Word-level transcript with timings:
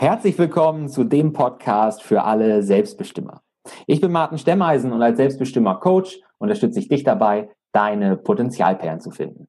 Herzlich 0.00 0.38
willkommen 0.38 0.88
zu 0.88 1.04
dem 1.04 1.34
Podcast 1.34 2.02
für 2.02 2.22
alle 2.22 2.62
Selbstbestimmer. 2.62 3.42
Ich 3.86 4.00
bin 4.00 4.10
Martin 4.10 4.38
Stemmeisen 4.38 4.94
und 4.94 5.02
als 5.02 5.18
Selbstbestimmer 5.18 5.74
Coach 5.74 6.22
unterstütze 6.38 6.80
ich 6.80 6.88
dich 6.88 7.04
dabei, 7.04 7.50
deine 7.72 8.16
Potenzialperlen 8.16 9.00
zu 9.02 9.10
finden. 9.10 9.46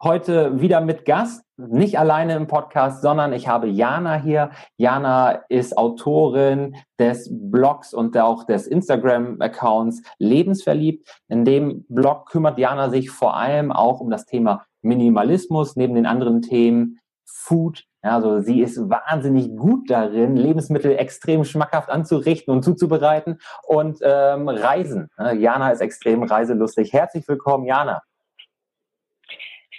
Heute 0.00 0.60
wieder 0.60 0.80
mit 0.80 1.04
Gast, 1.04 1.42
nicht 1.56 1.98
alleine 1.98 2.36
im 2.36 2.46
Podcast, 2.46 3.02
sondern 3.02 3.32
ich 3.32 3.48
habe 3.48 3.66
Jana 3.66 4.14
hier. 4.14 4.50
Jana 4.76 5.42
ist 5.48 5.76
Autorin 5.76 6.76
des 7.00 7.28
Blogs 7.32 7.92
und 7.92 8.16
auch 8.16 8.44
des 8.44 8.68
Instagram-Accounts 8.68 10.04
Lebensverliebt. 10.18 11.20
In 11.26 11.44
dem 11.44 11.84
Blog 11.88 12.30
kümmert 12.30 12.58
Jana 12.58 12.90
sich 12.90 13.10
vor 13.10 13.36
allem 13.36 13.72
auch 13.72 13.98
um 13.98 14.08
das 14.08 14.24
Thema 14.24 14.64
Minimalismus, 14.82 15.74
neben 15.74 15.96
den 15.96 16.06
anderen 16.06 16.42
Themen 16.42 17.00
Food. 17.26 17.84
Ja, 18.04 18.16
also 18.16 18.40
sie 18.40 18.60
ist 18.60 18.78
wahnsinnig 18.90 19.56
gut 19.56 19.88
darin, 19.88 20.36
Lebensmittel 20.36 20.92
extrem 20.92 21.42
schmackhaft 21.44 21.88
anzurichten 21.88 22.52
und 22.52 22.62
zuzubereiten 22.62 23.40
und 23.66 23.98
ähm, 24.02 24.46
Reisen. 24.48 25.08
Jana 25.38 25.70
ist 25.70 25.80
extrem 25.80 26.22
reiselustig. 26.22 26.92
Herzlich 26.92 27.26
willkommen, 27.26 27.64
Jana. 27.64 28.02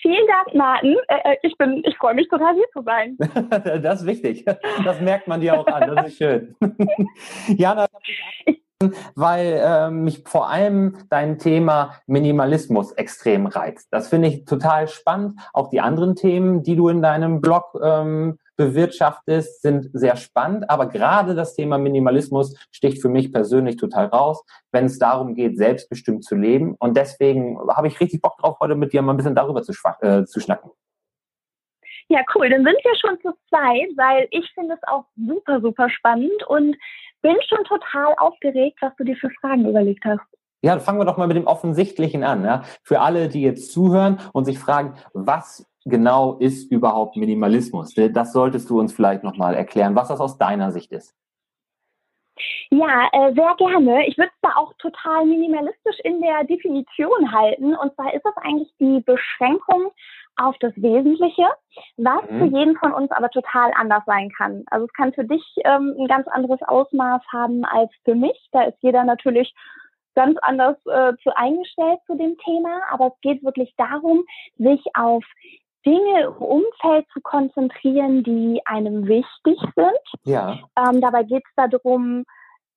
Vielen 0.01 0.27
Dank, 0.27 0.55
Martin. 0.55 0.97
Äh, 1.07 1.33
äh, 1.33 1.37
ich 1.43 1.57
bin, 1.57 1.83
ich 1.85 1.97
freue 1.97 2.15
mich 2.15 2.27
total 2.27 2.55
hier 2.55 2.67
zu 2.73 2.81
sein. 2.83 3.15
das 3.81 4.01
ist 4.01 4.07
wichtig. 4.07 4.45
Das 4.83 4.99
merkt 5.01 5.27
man 5.27 5.41
dir 5.41 5.59
auch 5.59 5.67
an. 5.67 5.95
Das 5.95 6.07
ist 6.07 6.17
schön. 6.17 6.55
Jana, 7.47 7.87
ich 8.45 8.64
weil 9.15 9.61
äh, 9.63 9.89
mich 9.89 10.23
vor 10.25 10.49
allem 10.49 10.97
dein 11.09 11.39
Thema 11.39 11.95
Minimalismus 12.07 12.91
extrem 12.93 13.45
reizt. 13.45 13.87
Das 13.91 14.09
finde 14.09 14.27
ich 14.27 14.45
total 14.45 14.87
spannend. 14.87 15.39
Auch 15.53 15.69
die 15.69 15.81
anderen 15.81 16.15
Themen, 16.15 16.63
die 16.63 16.75
du 16.75 16.89
in 16.89 17.01
deinem 17.01 17.41
Blog 17.41 17.79
ähm, 17.81 18.37
bewirtschaftest, 18.57 19.61
sind 19.61 19.89
sehr 19.93 20.15
spannend. 20.15 20.69
Aber 20.69 20.87
gerade 20.87 21.35
das 21.35 21.55
Thema 21.55 21.77
Minimalismus 21.77 22.55
sticht 22.71 23.01
für 23.01 23.09
mich 23.09 23.31
persönlich 23.31 23.77
total 23.77 24.07
raus, 24.07 24.43
wenn 24.71 24.85
es 24.85 24.99
darum 24.99 25.35
geht, 25.35 25.57
selbstbestimmt 25.57 26.23
zu 26.23 26.35
leben. 26.35 26.75
Und 26.79 26.97
deswegen 26.97 27.57
habe 27.69 27.87
ich 27.87 27.99
richtig 27.99 28.21
Bock 28.21 28.37
drauf, 28.37 28.57
heute 28.59 28.75
mit 28.75 28.93
dir 28.93 29.01
mal 29.01 29.13
ein 29.13 29.17
bisschen 29.17 29.35
darüber 29.35 29.61
zu, 29.61 29.73
äh, 30.01 30.25
zu 30.25 30.39
schnacken. 30.39 30.71
Ja, 32.07 32.21
cool. 32.35 32.49
Dann 32.49 32.63
sind 32.63 32.77
wir 32.83 32.95
schon 32.97 33.19
zu 33.21 33.33
zweit, 33.49 33.89
weil 33.97 34.27
ich 34.29 34.49
finde 34.53 34.75
es 34.75 34.87
auch 34.87 35.05
super, 35.15 35.59
super 35.61 35.89
spannend 35.89 36.43
und 36.47 36.75
bin 37.25 37.35
schon 37.49 37.63
total 37.63 38.13
aufgeregt, 38.19 38.77
was 38.81 38.95
du 38.97 39.03
dir 39.03 39.15
für 39.15 39.31
Fragen 39.41 39.67
überlegt 39.67 40.05
hast. 40.05 40.21
Ja, 40.61 40.77
fangen 40.79 40.99
wir 40.99 41.05
doch 41.05 41.17
mal 41.17 41.27
mit 41.27 41.37
dem 41.37 41.47
Offensichtlichen 41.47 42.23
an. 42.23 42.45
Ja? 42.45 42.61
Für 42.83 43.01
alle, 43.01 43.29
die 43.29 43.41
jetzt 43.41 43.71
zuhören 43.71 44.19
und 44.31 44.45
sich 44.45 44.59
fragen, 44.59 44.93
was 45.13 45.67
genau 45.85 46.37
ist 46.37 46.71
überhaupt 46.71 47.17
Minimalismus? 47.17 47.95
Das 47.95 48.31
solltest 48.31 48.69
du 48.69 48.79
uns 48.79 48.93
vielleicht 48.93 49.23
nochmal 49.23 49.55
erklären, 49.55 49.95
was 49.95 50.09
das 50.09 50.19
aus 50.19 50.37
deiner 50.37 50.71
Sicht 50.71 50.91
ist. 50.91 51.15
Ja, 52.69 53.09
äh, 53.11 53.33
sehr 53.33 53.55
gerne. 53.57 54.05
Ich 54.07 54.17
würde 54.17 54.31
es 54.33 54.41
da 54.41 54.49
auch 54.57 54.73
total 54.77 55.25
minimalistisch 55.25 55.99
in 56.03 56.21
der 56.21 56.43
Definition 56.43 57.31
halten. 57.31 57.75
Und 57.75 57.95
zwar 57.95 58.13
ist 58.13 58.25
es 58.25 58.37
eigentlich 58.37 58.71
die 58.79 59.01
Beschränkung 59.01 59.91
auf 60.37 60.55
das 60.59 60.73
Wesentliche, 60.75 61.47
was 61.97 62.29
mhm. 62.29 62.39
für 62.39 62.57
jeden 62.57 62.77
von 62.77 62.93
uns 62.93 63.11
aber 63.11 63.29
total 63.29 63.71
anders 63.75 64.03
sein 64.05 64.29
kann. 64.37 64.63
Also 64.69 64.85
es 64.85 64.93
kann 64.93 65.13
für 65.13 65.25
dich 65.25 65.43
ähm, 65.63 65.95
ein 65.99 66.07
ganz 66.07 66.27
anderes 66.27 66.61
Ausmaß 66.63 67.21
haben 67.31 67.65
als 67.65 67.91
für 68.03 68.15
mich. 68.15 68.37
Da 68.51 68.63
ist 68.63 68.77
jeder 68.81 69.03
natürlich 69.03 69.53
ganz 70.15 70.37
anders 70.41 70.77
äh, 70.85 71.13
zu 71.23 71.35
eingestellt 71.35 71.99
zu 72.07 72.15
dem 72.15 72.37
Thema, 72.37 72.81
aber 72.89 73.07
es 73.07 73.21
geht 73.21 73.43
wirklich 73.43 73.73
darum, 73.77 74.23
sich 74.57 74.81
auf 74.93 75.23
Dinge 75.85 76.23
im 76.23 76.33
Umfeld 76.33 77.05
zu 77.13 77.21
konzentrieren, 77.21 78.23
die 78.23 78.61
einem 78.65 79.07
wichtig 79.07 79.59
sind. 79.75 80.23
Ja. 80.23 80.59
Ähm, 80.77 80.99
dabei 80.99 81.23
geht 81.23 81.43
es 81.45 81.69
darum, 81.71 82.25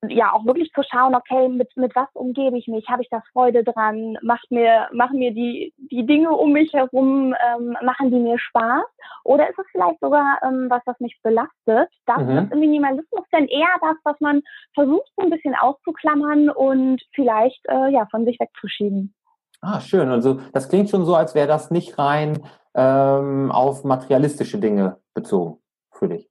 ja 0.07 0.33
auch 0.33 0.45
wirklich 0.47 0.71
zu 0.73 0.83
schauen, 0.83 1.15
okay, 1.15 1.49
mit, 1.49 1.69
mit 1.77 1.95
was 1.97 2.09
umgebe 2.15 2.57
ich 2.57 2.69
mich? 2.69 2.89
Habe 2.89 3.03
ich 3.03 3.09
da 3.11 3.23
Freude 3.33 3.65
dran? 3.65 4.17
Macht 4.23 4.51
mir, 4.51 4.89
machen 4.93 5.19
mir 5.19 5.33
die, 5.33 5.75
die 5.77 6.07
Dinge 6.07 6.31
um 6.31 6.53
mich 6.53 6.73
herum, 6.73 7.35
ähm, 7.35 7.77
machen 7.83 8.11
die 8.11 8.21
mir 8.21 8.39
Spaß? 8.39 8.85
Oder 9.25 9.49
ist 9.51 9.59
es 9.59 9.67
vielleicht 9.73 10.01
sogar 10.01 10.39
ähm, 10.45 10.67
was, 10.71 10.83
was 10.87 10.99
mich 11.01 11.19
belastet? 11.23 11.91
Das 12.07 12.19
mhm. 12.19 12.39
ist 12.39 12.53
im 12.53 12.61
Minimalismus 12.61 13.25
dann 13.33 13.47
eher 13.47 13.69
das, 13.81 13.97
was 14.05 14.21
man 14.21 14.43
versucht, 14.75 15.11
so 15.17 15.25
ein 15.25 15.31
bisschen 15.31 15.55
auszuklammern 15.55 16.51
und 16.51 17.03
vielleicht 17.15 17.61
äh, 17.69 17.91
ja 17.91 18.07
von 18.11 18.25
sich 18.25 18.39
wegzuschieben. 18.39 19.15
Ah, 19.61 19.81
schön. 19.81 20.09
Also 20.09 20.41
das 20.53 20.69
klingt 20.69 20.89
schon 20.91 21.05
so, 21.05 21.17
als 21.17 21.35
wäre 21.35 21.49
das 21.49 21.71
nicht 21.71 21.99
rein 21.99 22.45
ähm, 22.75 23.51
auf 23.51 23.83
materialistische 23.83 24.59
Dinge 24.59 25.01
bezogen 25.15 25.59
für 25.91 26.09
dich. 26.09 26.28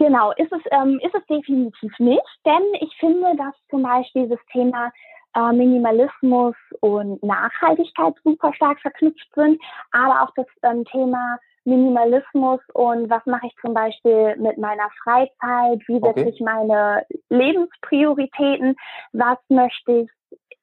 Genau, 0.00 0.32
ist 0.32 0.50
es, 0.50 0.62
ähm, 0.70 0.98
ist 1.02 1.14
es 1.14 1.26
definitiv 1.26 1.92
nicht, 1.98 2.22
denn 2.46 2.62
ich 2.80 2.96
finde, 2.98 3.36
dass 3.36 3.54
zum 3.68 3.82
Beispiel 3.82 4.30
das 4.30 4.38
Thema 4.50 4.90
äh, 5.36 5.52
Minimalismus 5.52 6.56
und 6.80 7.22
Nachhaltigkeit 7.22 8.14
super 8.24 8.54
stark 8.54 8.80
verknüpft 8.80 9.28
sind, 9.34 9.60
aber 9.92 10.22
auch 10.22 10.32
das 10.36 10.46
ähm, 10.62 10.86
Thema 10.86 11.38
Minimalismus 11.64 12.60
und 12.72 13.10
was 13.10 13.26
mache 13.26 13.46
ich 13.46 13.54
zum 13.60 13.74
Beispiel 13.74 14.36
mit 14.38 14.56
meiner 14.56 14.88
Freizeit, 15.04 15.86
wie 15.86 16.00
setze 16.00 16.20
okay. 16.20 16.30
ich 16.30 16.40
meine 16.40 17.04
Lebensprioritäten, 17.28 18.76
was 19.12 19.36
möchte 19.50 19.92
ich 19.92 20.10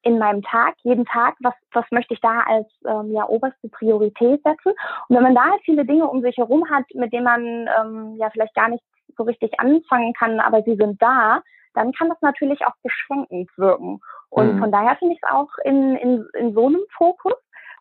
in 0.02 0.18
meinem 0.18 0.42
Tag, 0.42 0.74
jeden 0.82 1.06
Tag, 1.06 1.36
was, 1.42 1.54
was 1.74 1.86
möchte 1.92 2.16
ich 2.16 2.22
da 2.22 2.40
als 2.48 2.68
ähm, 2.88 3.12
ja, 3.12 3.28
oberste 3.30 3.70
Priorität 3.70 4.42
setzen. 4.42 4.74
Und 5.10 5.16
wenn 5.16 5.24
man 5.24 5.36
da 5.36 5.44
halt 5.44 5.62
viele 5.64 5.86
Dinge 5.86 6.08
um 6.08 6.22
sich 6.22 6.38
herum 6.38 6.68
hat, 6.72 6.86
mit 6.96 7.14
denen 7.14 7.26
man 7.26 7.42
ähm, 7.80 8.16
ja 8.18 8.32
vielleicht 8.32 8.56
gar 8.56 8.70
nicht 8.70 8.84
so 9.18 9.24
richtig 9.24 9.60
anfangen 9.60 10.14
kann, 10.14 10.40
aber 10.40 10.64
sie 10.64 10.76
sind 10.76 11.02
da, 11.02 11.42
dann 11.74 11.92
kann 11.94 12.10
das 12.10 12.22
natürlich 12.22 12.66
auch 12.66 12.76
beschränkend 12.84 13.50
wirken. 13.58 14.00
Und 14.30 14.56
mhm. 14.56 14.60
von 14.60 14.72
daher 14.72 14.96
finde 14.98 15.16
ich 15.16 15.20
es 15.24 15.30
auch 15.30 15.50
in, 15.64 15.96
in, 15.96 16.26
in 16.34 16.54
so 16.54 16.68
einem 16.68 16.82
Fokus, 16.98 17.34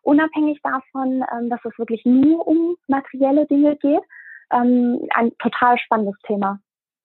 unabhängig 0.03 0.61
davon, 0.63 1.23
ähm, 1.33 1.49
dass 1.49 1.59
es 1.65 1.77
wirklich 1.77 2.05
nur 2.05 2.47
um 2.47 2.75
materielle 2.87 3.45
Dinge 3.47 3.75
geht, 3.77 4.01
ähm, 4.51 5.01
ein 5.13 5.31
total 5.39 5.77
spannendes 5.79 6.15
Thema. 6.25 6.59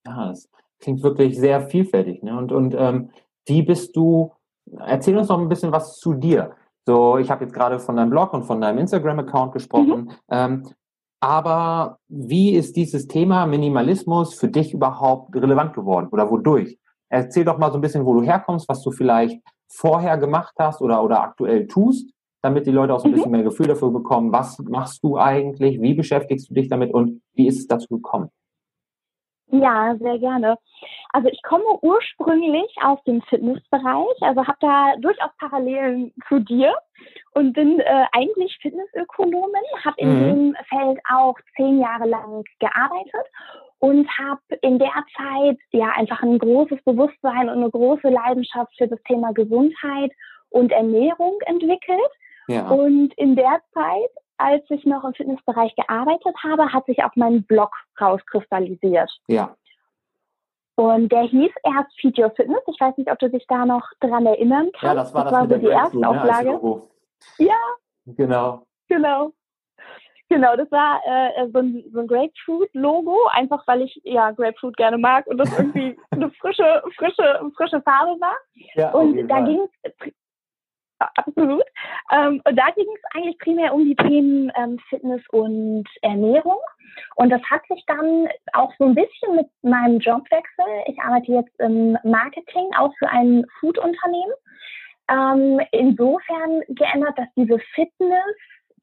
Ja, 0.06 0.28
das 0.28 0.48
klingt 0.80 1.02
wirklich 1.02 1.38
sehr 1.38 1.62
vielfältig. 1.62 2.22
Ne? 2.22 2.36
Und, 2.36 2.52
und 2.52 2.74
ähm, 2.74 3.10
wie 3.46 3.62
bist 3.62 3.96
du, 3.96 4.32
erzähl 4.78 5.16
uns 5.16 5.28
noch 5.28 5.40
ein 5.40 5.48
bisschen 5.48 5.72
was 5.72 5.98
zu 5.98 6.14
dir. 6.14 6.54
So, 6.86 7.18
ich 7.18 7.30
habe 7.30 7.44
jetzt 7.44 7.54
gerade 7.54 7.78
von 7.78 7.96
deinem 7.96 8.10
Blog 8.10 8.32
und 8.32 8.44
von 8.44 8.60
deinem 8.60 8.78
Instagram-Account 8.78 9.52
gesprochen. 9.52 10.04
Mhm. 10.04 10.10
Ähm, 10.30 10.62
aber 11.22 11.98
wie 12.08 12.50
ist 12.50 12.74
dieses 12.74 13.06
Thema 13.06 13.46
Minimalismus 13.46 14.34
für 14.34 14.48
dich 14.48 14.74
überhaupt 14.74 15.32
relevant 15.36 15.72
geworden 15.72 16.08
oder 16.10 16.28
wodurch? 16.28 16.76
Erzähl 17.08 17.44
doch 17.44 17.58
mal 17.58 17.70
so 17.70 17.78
ein 17.78 17.80
bisschen, 17.80 18.04
wo 18.04 18.14
du 18.14 18.22
herkommst, 18.22 18.68
was 18.68 18.82
du 18.82 18.90
vielleicht 18.90 19.40
vorher 19.68 20.18
gemacht 20.18 20.54
hast 20.58 20.82
oder, 20.82 21.04
oder 21.04 21.22
aktuell 21.22 21.68
tust, 21.68 22.10
damit 22.42 22.66
die 22.66 22.72
Leute 22.72 22.92
auch 22.92 22.98
so 22.98 23.04
ein 23.04 23.12
mhm. 23.12 23.14
bisschen 23.14 23.30
mehr 23.30 23.44
Gefühl 23.44 23.68
dafür 23.68 23.92
bekommen, 23.92 24.32
was 24.32 24.58
machst 24.58 25.04
du 25.04 25.16
eigentlich, 25.16 25.80
wie 25.80 25.94
beschäftigst 25.94 26.50
du 26.50 26.54
dich 26.54 26.68
damit 26.68 26.92
und 26.92 27.22
wie 27.34 27.46
ist 27.46 27.60
es 27.60 27.68
dazu 27.68 27.86
gekommen? 27.88 28.28
Ja, 29.52 29.94
sehr 30.00 30.18
gerne. 30.18 30.56
Also 31.10 31.28
ich 31.28 31.42
komme 31.42 31.78
ursprünglich 31.82 32.74
aus 32.82 32.98
dem 33.04 33.20
Fitnessbereich, 33.22 34.22
also 34.22 34.46
habe 34.46 34.56
da 34.60 34.94
durchaus 34.98 35.30
Parallelen 35.38 36.12
zu 36.26 36.38
dir 36.38 36.74
und 37.34 37.52
bin 37.52 37.78
äh, 37.80 38.04
eigentlich 38.12 38.58
Fitnessökonomin, 38.62 39.62
habe 39.84 39.96
in 39.98 40.08
mhm. 40.08 40.24
dem 40.24 40.56
Feld 40.70 40.98
auch 41.12 41.34
zehn 41.54 41.80
Jahre 41.80 42.08
lang 42.08 42.44
gearbeitet 42.60 43.26
und 43.78 44.08
habe 44.18 44.40
in 44.62 44.78
der 44.78 45.04
Zeit 45.16 45.58
ja 45.72 45.90
einfach 45.96 46.22
ein 46.22 46.38
großes 46.38 46.82
Bewusstsein 46.84 47.50
und 47.50 47.58
eine 47.58 47.70
große 47.70 48.08
Leidenschaft 48.08 48.72
für 48.78 48.88
das 48.88 49.02
Thema 49.02 49.32
Gesundheit 49.32 50.12
und 50.48 50.72
Ernährung 50.72 51.38
entwickelt. 51.44 52.10
Ja. 52.48 52.68
Und 52.68 53.12
in 53.18 53.36
der 53.36 53.60
Zeit 53.74 54.10
als 54.42 54.64
ich 54.70 54.84
noch 54.84 55.04
im 55.04 55.14
Fitnessbereich 55.14 55.74
gearbeitet 55.76 56.34
habe, 56.42 56.72
hat 56.72 56.86
sich 56.86 57.02
auch 57.04 57.14
mein 57.14 57.44
Blog 57.44 57.74
rauskristallisiert. 58.00 59.10
Ja. 59.28 59.56
Und 60.74 61.12
der 61.12 61.22
hieß 61.22 61.52
erst 61.64 62.00
Feed 62.00 62.18
Your 62.18 62.30
Fitness. 62.30 62.62
Ich 62.66 62.80
weiß 62.80 62.96
nicht, 62.96 63.10
ob 63.10 63.18
du 63.18 63.28
dich 63.28 63.46
da 63.46 63.66
noch 63.66 63.86
dran 64.00 64.26
erinnern 64.26 64.70
kannst. 64.72 64.82
Ja, 64.82 64.94
das 64.94 65.14
war 65.14 65.24
das, 65.24 65.32
das 65.32 65.40
war 65.40 65.48
so 65.48 65.56
die 65.58 65.72
erste 65.72 66.00
ne, 66.00 66.08
Auflage. 66.08 66.82
Ja. 67.38 67.54
Genau. 68.06 68.66
Genau. 68.88 69.32
Genau, 70.28 70.56
das 70.56 70.70
war 70.70 70.98
äh, 71.04 71.46
so 71.52 71.58
ein, 71.58 71.84
so 71.92 72.00
ein 72.00 72.06
Grapefruit-Logo, 72.06 73.16
einfach 73.32 73.66
weil 73.66 73.82
ich 73.82 74.00
ja 74.02 74.30
Grapefruit 74.30 74.78
gerne 74.78 74.96
mag 74.96 75.26
und 75.26 75.36
das 75.36 75.52
irgendwie 75.58 75.94
eine 76.10 76.30
frische, 76.30 76.82
frische, 76.96 77.50
frische 77.54 77.82
Farbe 77.82 78.18
war. 78.18 78.36
Ja, 78.74 78.92
und 78.92 79.28
da 79.28 79.40
ging 79.40 79.60
es 79.82 79.92
absolut. 81.16 81.64
Ähm, 82.12 82.40
und 82.44 82.56
da 82.56 82.70
ging 82.76 82.86
es 82.94 83.02
eigentlich 83.14 83.38
primär 83.38 83.74
um 83.74 83.84
die 83.84 83.96
Themen 83.96 84.52
ähm, 84.56 84.78
Fitness 84.88 85.22
und 85.30 85.84
Ernährung. 86.02 86.58
Und 87.16 87.30
das 87.30 87.42
hat 87.50 87.62
sich 87.68 87.82
dann 87.86 88.28
auch 88.52 88.72
so 88.78 88.84
ein 88.84 88.94
bisschen 88.94 89.36
mit 89.36 89.46
meinem 89.62 89.98
Jobwechsel. 89.98 90.64
Ich 90.86 91.00
arbeite 91.00 91.32
jetzt 91.32 91.58
im 91.58 91.96
Marketing, 92.04 92.68
auch 92.76 92.92
für 92.98 93.08
ein 93.08 93.44
Food-Unternehmen. 93.60 94.32
Ähm, 95.10 95.60
insofern 95.72 96.62
geändert, 96.68 97.18
dass 97.18 97.28
diese 97.36 97.58
Fitness 97.74 98.36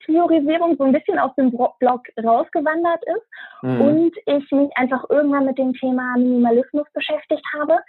Priorisierung 0.05 0.77
so 0.77 0.85
ein 0.85 0.93
bisschen 0.93 1.19
aus 1.19 1.33
dem 1.35 1.51
Blog 1.51 2.07
rausgewandert 2.23 3.03
ist 3.05 3.27
mhm. 3.61 3.81
und 3.81 4.17
ich 4.25 4.51
mich 4.51 4.71
einfach 4.75 5.03
irgendwann 5.09 5.45
mit 5.45 5.57
dem 5.57 5.73
Thema 5.73 6.15
Minimalismus 6.17 6.87
beschäftigt 6.93 7.45
habe 7.59 7.79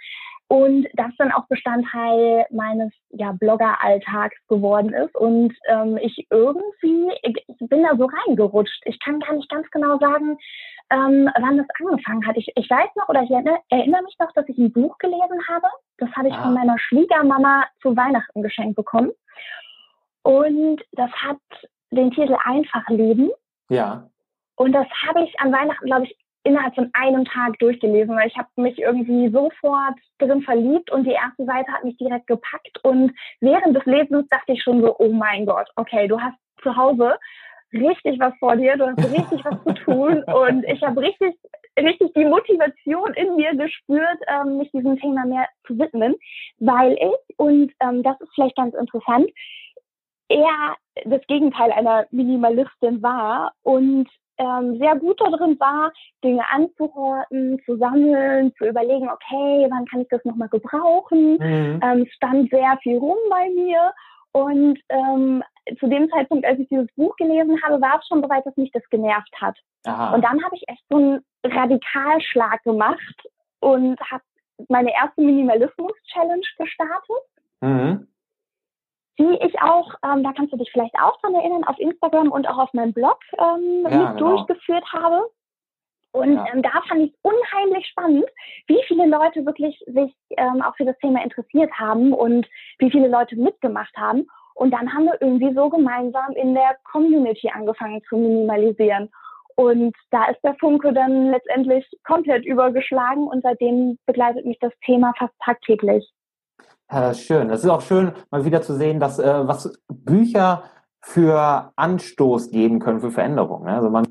und 0.50 0.88
das 0.94 1.12
dann 1.16 1.30
auch 1.30 1.46
Bestandteil 1.46 2.44
meines 2.50 2.92
ja, 3.10 3.30
Blogger-Alltags 3.30 4.34
geworden 4.48 4.92
ist 4.92 5.14
und 5.14 5.54
ähm, 5.68 5.96
ich 6.02 6.26
irgendwie, 6.28 7.08
ich 7.22 7.56
bin 7.60 7.84
da 7.84 7.96
so 7.96 8.06
reingerutscht. 8.06 8.82
Ich 8.84 8.98
kann 8.98 9.20
gar 9.20 9.34
nicht 9.34 9.48
ganz 9.48 9.70
genau 9.70 9.96
sagen, 9.98 10.36
ähm, 10.90 11.30
wann 11.40 11.56
das 11.56 11.68
angefangen 11.78 12.26
hat. 12.26 12.36
Ich, 12.36 12.50
ich 12.56 12.68
weiß 12.68 12.88
noch 12.96 13.08
oder 13.08 13.22
ich 13.22 13.30
erinnere, 13.30 13.60
erinnere 13.68 14.02
mich 14.02 14.16
noch, 14.18 14.32
dass 14.32 14.48
ich 14.48 14.58
ein 14.58 14.72
Buch 14.72 14.98
gelesen 14.98 15.40
habe. 15.48 15.68
Das 15.98 16.10
habe 16.16 16.26
ich 16.26 16.34
ah. 16.34 16.42
von 16.42 16.54
meiner 16.54 16.76
Schwiegermama 16.80 17.66
zu 17.80 17.96
Weihnachten 17.96 18.42
geschenkt 18.42 18.74
bekommen. 18.74 19.12
Und 20.22 20.82
das 20.90 21.12
hat 21.12 21.38
den 21.92 22.10
Titel 22.10 22.36
Einfach 22.44 22.88
leben. 22.88 23.30
Ja. 23.68 24.10
Und 24.56 24.72
das 24.72 24.88
habe 25.06 25.22
ich 25.22 25.38
an 25.38 25.52
Weihnachten, 25.52 25.86
glaube 25.86 26.06
ich, 26.06 26.16
innerhalb 26.44 26.74
von 26.74 26.90
einem 26.94 27.24
Tag 27.24 27.58
durchgelesen, 27.58 28.16
weil 28.16 28.28
ich 28.28 28.36
habe 28.36 28.48
mich 28.56 28.78
irgendwie 28.78 29.28
sofort 29.30 29.94
drin 30.18 30.42
verliebt 30.42 30.90
und 30.90 31.04
die 31.04 31.12
erste 31.12 31.44
Seite 31.44 31.70
hat 31.70 31.84
mich 31.84 31.96
direkt 31.98 32.26
gepackt 32.26 32.82
und 32.82 33.12
während 33.40 33.76
des 33.76 33.84
Lesens 33.84 34.26
dachte 34.28 34.52
ich 34.52 34.62
schon 34.62 34.80
so, 34.80 34.96
oh 34.98 35.12
mein 35.12 35.46
Gott, 35.46 35.68
okay, 35.76 36.08
du 36.08 36.20
hast 36.20 36.36
zu 36.62 36.74
Hause 36.76 37.18
richtig 37.72 38.18
was 38.18 38.32
vor 38.38 38.56
dir, 38.56 38.76
du 38.76 38.86
hast 38.86 39.12
richtig 39.12 39.44
was 39.44 39.62
zu 39.64 39.74
tun 39.84 40.22
und 40.26 40.64
ich 40.64 40.82
habe 40.82 41.00
richtig, 41.00 41.34
richtig 41.78 42.12
die 42.14 42.24
Motivation 42.24 43.12
in 43.14 43.36
mir 43.36 43.54
gespürt, 43.54 44.18
ähm, 44.28 44.58
mich 44.58 44.70
diesem 44.72 44.98
Thema 44.98 45.26
mehr 45.26 45.46
zu 45.66 45.78
widmen, 45.78 46.16
weil 46.58 46.92
ich, 46.94 47.38
und 47.38 47.72
ähm, 47.80 48.02
das 48.02 48.20
ist 48.20 48.30
vielleicht 48.34 48.56
ganz 48.56 48.74
interessant, 48.74 49.30
eher 50.28 50.76
das 51.04 51.20
Gegenteil 51.26 51.72
einer 51.72 52.06
Minimalistin 52.10 53.02
war 53.02 53.52
und 53.62 54.08
ähm, 54.40 54.78
sehr 54.78 54.96
gut 54.96 55.20
darin 55.20 55.60
war, 55.60 55.92
Dinge 56.24 56.42
anzuhorten, 56.50 57.60
zu 57.66 57.76
sammeln, 57.76 58.52
zu 58.56 58.66
überlegen, 58.66 59.08
okay, 59.08 59.66
wann 59.70 59.84
kann 59.84 60.00
ich 60.00 60.08
das 60.08 60.24
nochmal 60.24 60.48
gebrauchen. 60.48 61.34
Mhm. 61.34 61.80
Ähm, 61.82 62.06
stand 62.10 62.50
sehr 62.50 62.78
viel 62.82 62.98
rum 62.98 63.18
bei 63.28 63.48
mir. 63.50 63.92
Und 64.32 64.78
ähm, 64.88 65.42
zu 65.78 65.88
dem 65.88 66.08
Zeitpunkt, 66.10 66.46
als 66.46 66.58
ich 66.58 66.68
dieses 66.68 66.90
Buch 66.94 67.14
gelesen 67.16 67.60
habe, 67.62 67.80
war 67.80 67.98
es 68.00 68.06
schon 68.06 68.22
soweit, 68.22 68.46
dass 68.46 68.56
mich 68.56 68.70
das 68.72 68.88
genervt 68.88 69.34
hat. 69.40 69.58
Aha. 69.84 70.14
Und 70.14 70.24
dann 70.24 70.42
habe 70.42 70.56
ich 70.56 70.62
echt 70.68 70.84
so 70.88 70.96
einen 70.96 71.20
Radikalschlag 71.44 72.62
gemacht 72.62 73.28
und 73.60 74.00
habe 74.10 74.22
meine 74.68 74.92
erste 74.94 75.20
Minimalismus-Challenge 75.20 76.46
gestartet. 76.56 77.16
Mhm 77.60 78.09
die 79.20 79.38
ich 79.46 79.60
auch, 79.60 79.94
ähm, 80.02 80.24
da 80.24 80.32
kannst 80.32 80.52
du 80.52 80.56
dich 80.56 80.70
vielleicht 80.72 80.94
auch 80.98 81.20
dran 81.20 81.34
erinnern, 81.34 81.64
auf 81.64 81.78
Instagram 81.78 82.32
und 82.32 82.48
auch 82.48 82.58
auf 82.58 82.72
meinem 82.72 82.94
Blog 82.94 83.18
ähm, 83.38 83.86
ja, 83.88 83.96
mit 83.96 84.16
genau. 84.16 84.36
durchgeführt 84.36 84.84
habe. 84.92 85.28
Und 86.12 86.34
ja. 86.34 86.46
ähm, 86.52 86.62
da 86.62 86.82
fand 86.88 87.02
ich 87.02 87.14
unheimlich 87.22 87.86
spannend, 87.86 88.24
wie 88.66 88.82
viele 88.88 89.06
Leute 89.06 89.44
wirklich 89.44 89.78
sich 89.86 90.12
ähm, 90.36 90.62
auch 90.62 90.74
für 90.76 90.86
das 90.86 90.98
Thema 90.98 91.22
interessiert 91.22 91.70
haben 91.78 92.12
und 92.12 92.48
wie 92.78 92.90
viele 92.90 93.08
Leute 93.08 93.36
mitgemacht 93.36 93.94
haben. 93.96 94.26
Und 94.54 94.72
dann 94.72 94.92
haben 94.92 95.04
wir 95.04 95.20
irgendwie 95.20 95.54
so 95.54 95.68
gemeinsam 95.68 96.32
in 96.32 96.54
der 96.54 96.76
Community 96.90 97.50
angefangen 97.50 98.02
zu 98.08 98.16
minimalisieren. 98.16 99.10
Und 99.56 99.94
da 100.10 100.24
ist 100.26 100.40
der 100.42 100.54
Funke 100.54 100.92
dann 100.92 101.30
letztendlich 101.30 101.86
komplett 102.04 102.44
übergeschlagen 102.46 103.28
und 103.28 103.42
seitdem 103.42 103.98
begleitet 104.06 104.46
mich 104.46 104.58
das 104.58 104.72
Thema 104.84 105.12
fast 105.18 105.34
tagtäglich. 105.44 106.10
Ja, 106.92 107.00
das 107.00 107.18
ist 107.18 107.26
schön. 107.26 107.48
Das 107.48 107.62
ist 107.62 107.70
auch 107.70 107.82
schön, 107.82 108.12
mal 108.30 108.44
wieder 108.44 108.62
zu 108.62 108.74
sehen, 108.74 108.98
dass 108.98 109.18
äh, 109.18 109.46
was 109.46 109.80
Bücher 109.88 110.64
für 111.00 111.72
Anstoß 111.76 112.50
geben 112.50 112.80
können 112.80 113.00
für 113.00 113.10
Veränderungen. 113.10 113.64
Ne? 113.64 113.74
Also 113.74 113.90
man 113.90 114.06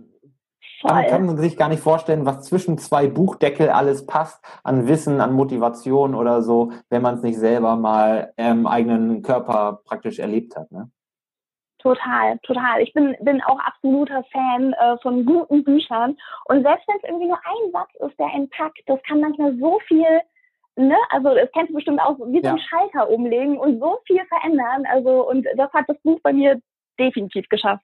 kann, 0.81 1.05
kann 1.07 1.37
sich 1.37 1.57
gar 1.57 1.67
nicht 1.67 1.83
vorstellen, 1.83 2.25
was 2.25 2.43
zwischen 2.43 2.77
zwei 2.77 3.07
Buchdeckel 3.07 3.69
alles 3.69 4.05
passt 4.05 4.43
an 4.63 4.87
Wissen, 4.87 5.19
an 5.19 5.33
Motivation 5.33 6.15
oder 6.15 6.41
so, 6.41 6.71
wenn 6.89 7.01
man 7.01 7.15
es 7.15 7.21
nicht 7.21 7.37
selber 7.37 7.75
mal 7.75 8.33
im 8.37 8.65
eigenen 8.65 9.21
Körper 9.21 9.81
praktisch 9.85 10.19
erlebt 10.19 10.55
hat. 10.55 10.71
Ne? 10.71 10.89
Total, 11.79 12.37
total. 12.39 12.81
Ich 12.81 12.93
bin, 12.93 13.15
bin 13.21 13.41
auch 13.43 13.59
absoluter 13.59 14.23
Fan 14.31 14.73
äh, 14.73 14.97
von 15.01 15.25
guten 15.25 15.63
Büchern. 15.63 16.17
Und 16.45 16.63
selbst 16.63 16.87
wenn 16.87 16.97
es 16.97 17.03
irgendwie 17.03 17.27
nur 17.27 17.37
ein 17.37 17.71
Satz 17.71 17.89
ist, 17.99 18.19
der 18.19 18.33
entpackt, 18.33 18.81
das 18.85 18.99
kann 19.07 19.21
manchmal 19.21 19.57
so 19.57 19.79
viel 19.87 20.21
ne, 20.79 20.97
also 21.09 21.35
das 21.35 21.49
kennst 21.53 21.71
du 21.71 21.75
bestimmt 21.75 22.01
auch, 22.01 22.17
wie 22.27 22.39
so 22.39 22.45
ja. 22.45 22.51
einen 22.51 22.59
Schalter 22.59 23.09
umlegen 23.09 23.57
und 23.57 23.79
so 23.79 23.99
viel 24.05 24.21
verändern. 24.25 24.85
Also, 24.91 25.29
und 25.29 25.45
das 25.57 25.71
hat 25.73 25.85
das 25.87 25.97
Buch 26.03 26.19
bei 26.23 26.33
mir 26.33 26.59
definitiv 26.99 27.47
geschafft. 27.49 27.83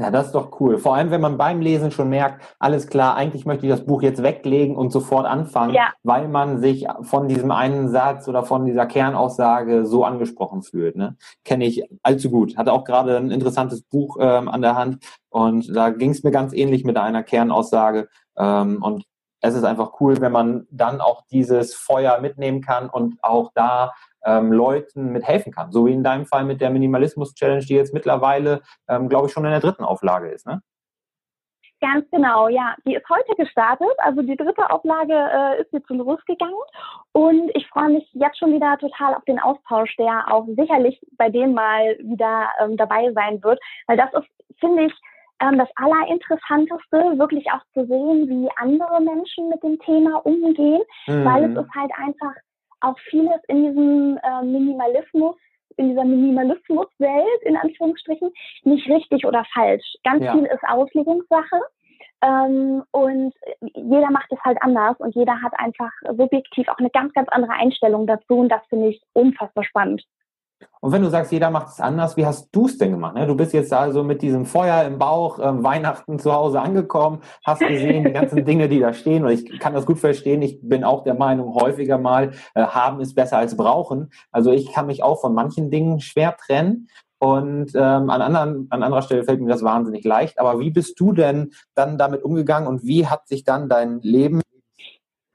Ja, 0.00 0.12
das 0.12 0.26
ist 0.26 0.34
doch 0.36 0.60
cool. 0.60 0.78
Vor 0.78 0.94
allem, 0.94 1.10
wenn 1.10 1.20
man 1.20 1.36
beim 1.36 1.60
Lesen 1.60 1.90
schon 1.90 2.08
merkt, 2.08 2.54
alles 2.60 2.86
klar, 2.86 3.16
eigentlich 3.16 3.46
möchte 3.46 3.66
ich 3.66 3.72
das 3.72 3.84
Buch 3.84 4.00
jetzt 4.00 4.22
weglegen 4.22 4.76
und 4.76 4.92
sofort 4.92 5.26
anfangen, 5.26 5.74
ja. 5.74 5.88
weil 6.04 6.28
man 6.28 6.60
sich 6.60 6.86
von 7.02 7.26
diesem 7.26 7.50
einen 7.50 7.88
Satz 7.88 8.28
oder 8.28 8.44
von 8.44 8.64
dieser 8.64 8.86
Kernaussage 8.86 9.86
so 9.86 10.04
angesprochen 10.04 10.62
fühlt. 10.62 10.94
Ne? 10.94 11.16
Kenne 11.44 11.64
ich 11.66 11.82
allzu 12.04 12.30
gut. 12.30 12.56
Hatte 12.56 12.72
auch 12.72 12.84
gerade 12.84 13.16
ein 13.16 13.32
interessantes 13.32 13.82
Buch 13.82 14.18
ähm, 14.20 14.48
an 14.48 14.62
der 14.62 14.76
Hand 14.76 15.04
und 15.30 15.74
da 15.74 15.90
ging 15.90 16.10
es 16.10 16.22
mir 16.22 16.30
ganz 16.30 16.52
ähnlich 16.52 16.84
mit 16.84 16.96
einer 16.96 17.24
Kernaussage. 17.24 18.08
Ähm, 18.36 18.80
und 18.80 19.04
es 19.40 19.54
ist 19.54 19.64
einfach 19.64 20.00
cool, 20.00 20.20
wenn 20.20 20.32
man 20.32 20.66
dann 20.70 21.00
auch 21.00 21.22
dieses 21.30 21.74
Feuer 21.74 22.20
mitnehmen 22.20 22.60
kann 22.60 22.90
und 22.90 23.18
auch 23.22 23.50
da 23.54 23.92
ähm, 24.24 24.52
Leuten 24.52 25.12
mithelfen 25.12 25.52
kann. 25.52 25.72
So 25.72 25.86
wie 25.86 25.92
in 25.92 26.02
deinem 26.02 26.26
Fall 26.26 26.44
mit 26.44 26.60
der 26.60 26.70
Minimalismus-Challenge, 26.70 27.64
die 27.64 27.74
jetzt 27.74 27.94
mittlerweile, 27.94 28.62
ähm, 28.88 29.08
glaube 29.08 29.26
ich, 29.26 29.32
schon 29.32 29.44
in 29.44 29.50
der 29.50 29.60
dritten 29.60 29.84
Auflage 29.84 30.28
ist, 30.28 30.46
ne? 30.46 30.62
Ganz 31.80 32.10
genau, 32.10 32.48
ja. 32.48 32.74
Die 32.84 32.94
ist 32.94 33.08
heute 33.08 33.36
gestartet. 33.36 33.86
Also 33.98 34.22
die 34.22 34.36
dritte 34.36 34.68
Auflage 34.68 35.14
äh, 35.14 35.62
ist 35.62 35.72
jetzt 35.72 35.88
losgegangen. 35.88 36.58
Und 37.12 37.50
ich 37.54 37.68
freue 37.68 37.90
mich 37.90 38.08
jetzt 38.14 38.38
schon 38.38 38.52
wieder 38.52 38.76
total 38.78 39.14
auf 39.14 39.24
den 39.26 39.38
Austausch, 39.38 39.94
der 39.96 40.24
auch 40.32 40.44
sicherlich 40.56 41.00
bei 41.16 41.30
denen 41.30 41.54
mal 41.54 41.96
wieder 42.00 42.48
ähm, 42.60 42.76
dabei 42.76 43.12
sein 43.12 43.40
wird. 43.44 43.60
Weil 43.86 43.96
das 43.96 44.12
ist, 44.12 44.58
finde 44.58 44.86
ich, 44.86 44.92
ähm, 45.40 45.58
das 45.58 45.68
Allerinteressanteste, 45.76 47.18
wirklich 47.18 47.46
auch 47.50 47.62
zu 47.74 47.86
sehen, 47.86 48.28
wie 48.28 48.48
andere 48.56 49.00
Menschen 49.00 49.48
mit 49.48 49.62
dem 49.62 49.78
Thema 49.80 50.24
umgehen, 50.26 50.82
mhm. 51.06 51.24
weil 51.24 51.44
es 51.44 51.64
ist 51.64 51.74
halt 51.74 51.90
einfach 51.96 52.32
auch 52.80 52.98
vieles 53.10 53.40
in 53.48 53.64
diesem 53.64 54.18
äh, 54.22 54.44
Minimalismus 54.44 55.36
in 55.78 55.90
dieser 55.90 56.04
Minimalismuswelt, 56.04 57.42
in 57.42 57.56
Anführungsstrichen, 57.56 58.32
nicht 58.64 58.88
richtig 58.88 59.24
oder 59.24 59.44
falsch. 59.54 59.94
Ganz 60.04 60.24
ja. 60.24 60.32
viel 60.32 60.44
ist 60.44 60.62
Auslegungssache. 60.68 61.60
Ähm, 62.20 62.82
und 62.90 63.32
jeder 63.60 64.10
macht 64.10 64.30
es 64.32 64.40
halt 64.44 64.58
anders 64.60 64.96
und 64.98 65.14
jeder 65.14 65.40
hat 65.40 65.52
einfach 65.58 65.92
subjektiv 66.16 66.66
auch 66.68 66.78
eine 66.78 66.90
ganz, 66.90 67.12
ganz 67.12 67.28
andere 67.30 67.52
Einstellung 67.52 68.08
dazu 68.08 68.38
und 68.38 68.48
das 68.48 68.60
finde 68.68 68.88
ich 68.88 69.00
unfassbar 69.12 69.62
spannend. 69.62 70.02
Und 70.80 70.92
wenn 70.92 71.02
du 71.02 71.10
sagst, 71.10 71.32
jeder 71.32 71.50
macht 71.50 71.68
es 71.68 71.80
anders, 71.80 72.16
wie 72.16 72.26
hast 72.26 72.48
du 72.52 72.66
es 72.66 72.78
denn 72.78 72.92
gemacht? 72.92 73.14
Ne? 73.14 73.26
Du 73.26 73.34
bist 73.34 73.52
jetzt 73.52 73.72
also 73.72 74.04
mit 74.04 74.22
diesem 74.22 74.46
Feuer 74.46 74.84
im 74.84 74.98
Bauch 74.98 75.38
äh, 75.38 75.64
Weihnachten 75.64 76.18
zu 76.18 76.32
Hause 76.32 76.60
angekommen, 76.60 77.20
hast 77.44 77.60
gesehen 77.60 78.04
die 78.04 78.12
ganzen 78.12 78.44
Dinge, 78.44 78.68
die 78.68 78.80
da 78.80 78.92
stehen. 78.92 79.24
Und 79.24 79.32
ich 79.32 79.58
kann 79.58 79.74
das 79.74 79.86
gut 79.86 79.98
verstehen. 79.98 80.42
Ich 80.42 80.60
bin 80.62 80.84
auch 80.84 81.02
der 81.02 81.14
Meinung, 81.14 81.54
häufiger 81.54 81.98
mal 81.98 82.32
äh, 82.54 82.62
haben 82.62 83.00
ist 83.00 83.14
besser 83.14 83.38
als 83.38 83.56
brauchen. 83.56 84.10
Also 84.30 84.52
ich 84.52 84.72
kann 84.72 84.86
mich 84.86 85.02
auch 85.02 85.20
von 85.20 85.34
manchen 85.34 85.70
Dingen 85.70 86.00
schwer 86.00 86.36
trennen. 86.36 86.88
Und 87.20 87.72
ähm, 87.74 88.10
an, 88.10 88.22
anderen, 88.22 88.68
an 88.70 88.84
anderer 88.84 89.02
Stelle 89.02 89.24
fällt 89.24 89.40
mir 89.40 89.48
das 89.48 89.64
wahnsinnig 89.64 90.04
leicht. 90.04 90.38
Aber 90.38 90.60
wie 90.60 90.70
bist 90.70 91.00
du 91.00 91.12
denn 91.12 91.50
dann 91.74 91.98
damit 91.98 92.22
umgegangen 92.22 92.68
und 92.68 92.84
wie 92.84 93.08
hat 93.08 93.26
sich 93.26 93.42
dann 93.42 93.68
dein 93.68 94.00
Leben 94.02 94.40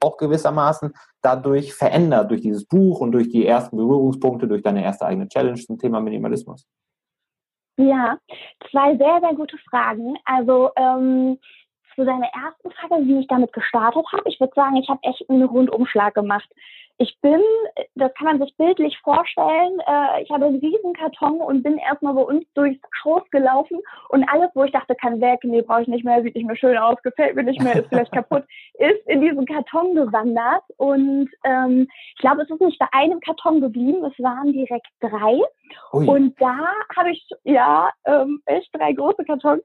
auch 0.00 0.16
gewissermaßen 0.16 0.94
dadurch 1.24 1.74
verändert, 1.74 2.30
durch 2.30 2.42
dieses 2.42 2.66
Buch 2.66 3.00
und 3.00 3.12
durch 3.12 3.28
die 3.28 3.46
ersten 3.46 3.76
Berührungspunkte, 3.76 4.46
durch 4.46 4.62
deine 4.62 4.84
erste 4.84 5.06
eigene 5.06 5.28
Challenge 5.28 5.58
zum 5.58 5.78
Thema 5.78 6.00
Minimalismus? 6.00 6.66
Ja, 7.76 8.18
zwei 8.70 8.96
sehr, 8.96 9.20
sehr 9.20 9.34
gute 9.34 9.58
Fragen. 9.68 10.16
Also 10.24 10.70
ähm, 10.76 11.38
zu 11.94 12.04
deiner 12.04 12.26
ersten 12.26 12.70
Frage, 12.72 13.06
wie 13.06 13.20
ich 13.20 13.26
damit 13.26 13.52
gestartet 13.52 14.04
habe, 14.12 14.28
ich 14.28 14.38
würde 14.38 14.52
sagen, 14.54 14.76
ich 14.76 14.88
habe 14.88 15.00
echt 15.02 15.28
einen 15.28 15.44
Rundumschlag 15.44 16.14
gemacht. 16.14 16.48
Ich 16.98 17.18
bin, 17.20 17.40
das 17.96 18.14
kann 18.14 18.26
man 18.26 18.38
sich 18.38 18.56
bildlich 18.56 18.96
vorstellen, 19.00 19.80
äh, 19.86 20.22
ich 20.22 20.30
habe 20.30 20.46
einen 20.46 20.60
riesen 20.60 20.92
Karton 20.92 21.40
und 21.40 21.62
bin 21.62 21.76
erstmal 21.78 22.14
bei 22.14 22.22
uns 22.22 22.44
durchs 22.54 22.80
Haus 23.04 23.22
gelaufen 23.30 23.80
und 24.10 24.24
alles, 24.28 24.50
wo 24.54 24.62
ich 24.62 24.72
dachte, 24.72 24.94
kann 24.94 25.20
weg, 25.20 25.40
nee, 25.42 25.62
brauche 25.62 25.82
ich 25.82 25.88
nicht 25.88 26.04
mehr, 26.04 26.22
sieht 26.22 26.36
nicht 26.36 26.46
mehr 26.46 26.56
schön 26.56 26.78
aus, 26.78 26.96
gefällt 27.02 27.34
mir 27.34 27.42
nicht 27.42 27.60
mehr, 27.60 27.76
ist 27.76 27.88
vielleicht 27.88 28.12
kaputt, 28.12 28.44
ist 28.74 29.06
in 29.06 29.22
diesen 29.22 29.44
Karton 29.44 29.94
gewandert 29.94 30.62
und 30.76 31.28
ähm, 31.44 31.88
ich 32.14 32.20
glaube, 32.20 32.42
es 32.42 32.50
ist 32.50 32.60
nicht 32.60 32.78
bei 32.78 32.86
einem 32.92 33.18
Karton 33.20 33.60
geblieben, 33.60 34.04
es 34.04 34.22
waren 34.22 34.52
direkt 34.52 34.86
drei 35.00 35.40
Ui. 35.92 36.06
und 36.06 36.40
da 36.40 36.58
habe 36.96 37.10
ich, 37.10 37.28
ja, 37.42 37.90
ähm, 38.04 38.40
echt 38.46 38.68
drei 38.72 38.92
große 38.92 39.24
Kartons 39.24 39.62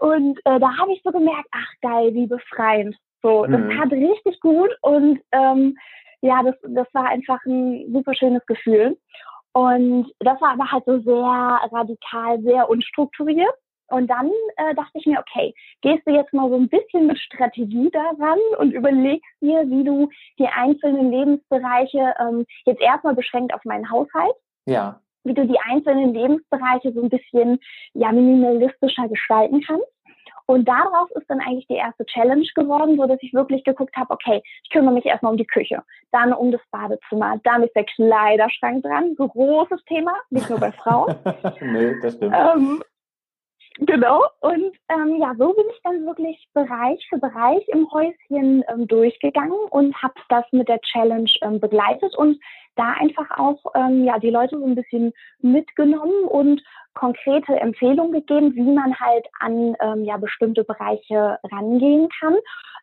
und 0.00 0.38
äh, 0.44 0.58
da 0.58 0.76
habe 0.76 0.92
ich 0.92 1.00
so 1.02 1.12
gemerkt, 1.12 1.48
ach 1.52 1.72
geil, 1.80 2.12
wie 2.12 2.26
befreiend. 2.26 2.96
So, 3.22 3.46
das 3.46 3.60
mhm. 3.60 3.70
tat 3.70 3.92
richtig 3.92 4.40
gut 4.40 4.76
und 4.80 5.20
ähm, 5.30 5.78
ja, 6.22 6.42
das, 6.42 6.54
das 6.62 6.86
war 6.94 7.06
einfach 7.06 7.44
ein 7.44 7.92
super 7.92 8.14
schönes 8.14 8.44
Gefühl. 8.46 8.96
Und 9.52 10.10
das 10.20 10.40
war 10.40 10.52
aber 10.52 10.70
halt 10.70 10.84
so 10.86 10.98
sehr 11.00 11.60
radikal, 11.72 12.40
sehr 12.40 12.70
unstrukturiert. 12.70 13.54
Und 13.88 14.08
dann 14.08 14.30
äh, 14.56 14.74
dachte 14.74 14.92
ich 14.94 15.04
mir, 15.04 15.18
okay, 15.18 15.52
gehst 15.82 16.06
du 16.06 16.12
jetzt 16.12 16.32
mal 16.32 16.48
so 16.48 16.56
ein 16.56 16.68
bisschen 16.68 17.06
mit 17.06 17.18
Strategie 17.18 17.90
daran 17.90 18.38
und 18.58 18.72
überlegst 18.72 19.28
dir, 19.42 19.68
wie 19.68 19.84
du 19.84 20.08
die 20.38 20.46
einzelnen 20.46 21.10
Lebensbereiche 21.10 22.14
ähm, 22.18 22.46
jetzt 22.64 22.80
erstmal 22.80 23.14
beschränkt 23.14 23.52
auf 23.52 23.62
meinen 23.64 23.90
Haushalt. 23.90 24.34
Ja. 24.64 25.00
Wie 25.24 25.34
du 25.34 25.46
die 25.46 25.58
einzelnen 25.60 26.14
Lebensbereiche 26.14 26.92
so 26.92 27.02
ein 27.02 27.10
bisschen 27.10 27.58
ja 27.92 28.10
minimalistischer 28.12 29.08
gestalten 29.08 29.60
kannst. 29.60 29.91
Und 30.52 30.68
daraus 30.68 31.10
ist 31.12 31.30
dann 31.30 31.40
eigentlich 31.40 31.66
die 31.66 31.76
erste 31.76 32.04
Challenge 32.04 32.46
geworden, 32.54 32.98
so 32.98 33.06
dass 33.06 33.16
ich 33.22 33.32
wirklich 33.32 33.64
geguckt 33.64 33.96
habe, 33.96 34.12
okay, 34.12 34.42
ich 34.62 34.68
kümmere 34.68 34.92
mich 34.92 35.06
erstmal 35.06 35.32
um 35.32 35.38
die 35.38 35.46
Küche, 35.46 35.82
dann 36.10 36.34
um 36.34 36.52
das 36.52 36.60
Badezimmer, 36.70 37.40
dann 37.42 37.62
ist 37.62 37.74
der 37.74 37.84
Kleiderschrank 37.84 38.82
dran, 38.82 39.14
großes 39.16 39.82
Thema, 39.86 40.12
nicht 40.28 40.50
nur 40.50 40.60
bei 40.60 40.70
Frauen. 40.72 41.14
nee, 41.62 41.94
das 42.02 42.16
stimmt. 42.16 42.34
Ähm, 42.36 42.82
Genau. 43.78 44.22
Und 44.40 44.76
ähm, 44.90 45.16
ja, 45.18 45.34
so 45.38 45.54
bin 45.54 45.64
ich 45.70 45.80
dann 45.82 46.04
wirklich 46.04 46.46
Bereich 46.52 47.02
für 47.08 47.16
Bereich 47.16 47.66
im 47.68 47.90
Häuschen 47.90 48.62
ähm, 48.68 48.86
durchgegangen 48.86 49.56
und 49.70 49.96
habe 50.02 50.12
das 50.28 50.44
mit 50.52 50.68
der 50.68 50.78
Challenge 50.80 51.30
ähm, 51.40 51.58
begleitet 51.58 52.14
und 52.16 52.38
da 52.76 52.92
einfach 52.92 53.30
auch 53.38 53.58
ähm, 53.74 54.04
ja 54.04 54.18
die 54.18 54.30
Leute 54.30 54.58
so 54.58 54.64
ein 54.64 54.74
bisschen 54.74 55.12
mitgenommen 55.40 56.24
und 56.28 56.62
konkrete 56.94 57.58
Empfehlungen 57.58 58.12
gegeben, 58.12 58.54
wie 58.54 58.62
man 58.62 58.98
halt 58.98 59.26
an 59.40 59.76
ähm, 59.80 60.04
ja 60.04 60.16
bestimmte 60.16 60.64
Bereiche 60.64 61.38
rangehen 61.50 62.08
kann. 62.20 62.36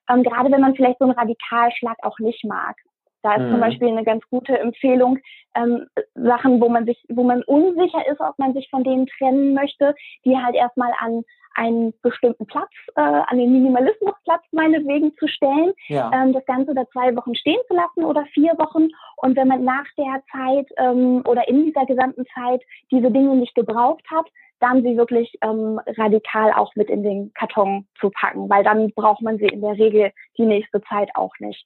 Ähm, 0.10 0.24
gerade 0.24 0.52
wenn 0.52 0.62
man 0.62 0.76
vielleicht 0.76 1.00
so 1.00 1.06
einen 1.06 1.18
Radikalschlag 1.18 1.98
auch 2.02 2.18
nicht 2.20 2.44
mag. 2.44 2.76
Da 3.22 3.36
ist 3.36 3.44
mhm. 3.44 3.52
zum 3.52 3.60
Beispiel 3.60 3.88
eine 3.90 4.04
ganz 4.04 4.24
gute 4.30 4.58
Empfehlung, 4.58 5.20
ähm, 5.56 5.88
Sachen, 6.16 6.62
wo 6.62 6.70
man 6.70 6.86
sich, 6.86 7.04
wo 7.10 7.24
man 7.24 7.44
unsicher 7.44 8.08
ist, 8.08 8.20
ob 8.20 8.38
man 8.38 8.54
sich 8.54 8.70
von 8.70 8.84
denen 8.84 9.08
trennen 9.08 9.54
möchte, 9.54 9.96
die 10.26 10.38
halt 10.38 10.56
erstmal 10.56 10.92
an 11.00 11.24
einen 11.56 11.94
bestimmten 12.02 12.46
Platz, 12.46 12.70
äh, 12.96 13.02
an 13.02 13.38
den 13.38 13.52
Minimalismusplatz 13.52 14.44
meinetwegen 14.52 15.16
zu 15.18 15.28
stellen, 15.28 15.74
ja. 15.88 16.12
ähm, 16.14 16.32
das 16.32 16.46
Ganze 16.46 16.74
da 16.74 16.88
zwei 16.92 17.16
Wochen 17.16 17.36
stehen 17.36 17.60
zu 17.68 17.74
lassen 17.74 18.06
oder 18.06 18.26
vier 18.34 18.54
Wochen. 18.58 18.90
Und 19.18 19.36
wenn 19.36 19.48
man 19.48 19.64
nach 19.64 19.86
der 19.98 20.22
Zeit 20.32 20.68
ähm, 20.78 21.24
oder 21.28 21.48
in 21.48 21.66
dieser 21.66 21.86
gesamten 21.86 22.26
Zeit 22.34 22.62
diese 22.92 23.12
Dinge 23.12 23.36
nicht 23.36 23.56
gebraucht 23.56 24.06
hat, 24.10 24.28
dann 24.60 24.84
sie 24.84 24.98
wirklich 24.98 25.38
ähm, 25.42 25.80
radikal 25.98 26.54
auch 26.54 26.76
mit 26.76 26.90
in 26.90 27.04
den 27.04 27.34
Karton 27.34 27.88
zu 28.00 28.10
packen, 28.10 28.50
weil 28.50 28.64
dann 28.64 28.92
braucht 28.94 29.22
man 29.22 29.38
sie 29.38 29.48
in 29.48 29.62
der 29.62 29.78
Regel 29.78 30.12
die 30.38 30.46
nächste 30.46 30.82
Zeit 30.84 31.10
auch 31.16 31.34
nicht. 31.40 31.66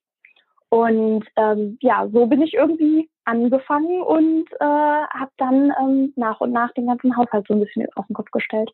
Und 0.73 1.23
ähm, 1.35 1.77
ja, 1.81 2.07
so 2.11 2.25
bin 2.25 2.41
ich 2.41 2.55
irgendwie 2.55 3.07
angefangen 3.25 4.01
und 4.01 4.45
äh, 4.59 4.65
habe 4.65 5.29
dann 5.37 5.71
ähm, 5.79 6.13
nach 6.15 6.41
und 6.41 6.51
nach 6.51 6.73
den 6.73 6.87
ganzen 6.87 7.15
Haushalt 7.15 7.45
so 7.47 7.53
ein 7.53 7.59
bisschen 7.59 7.85
auf 7.93 8.07
den 8.07 8.15
Kopf 8.15 8.31
gestellt. 8.31 8.71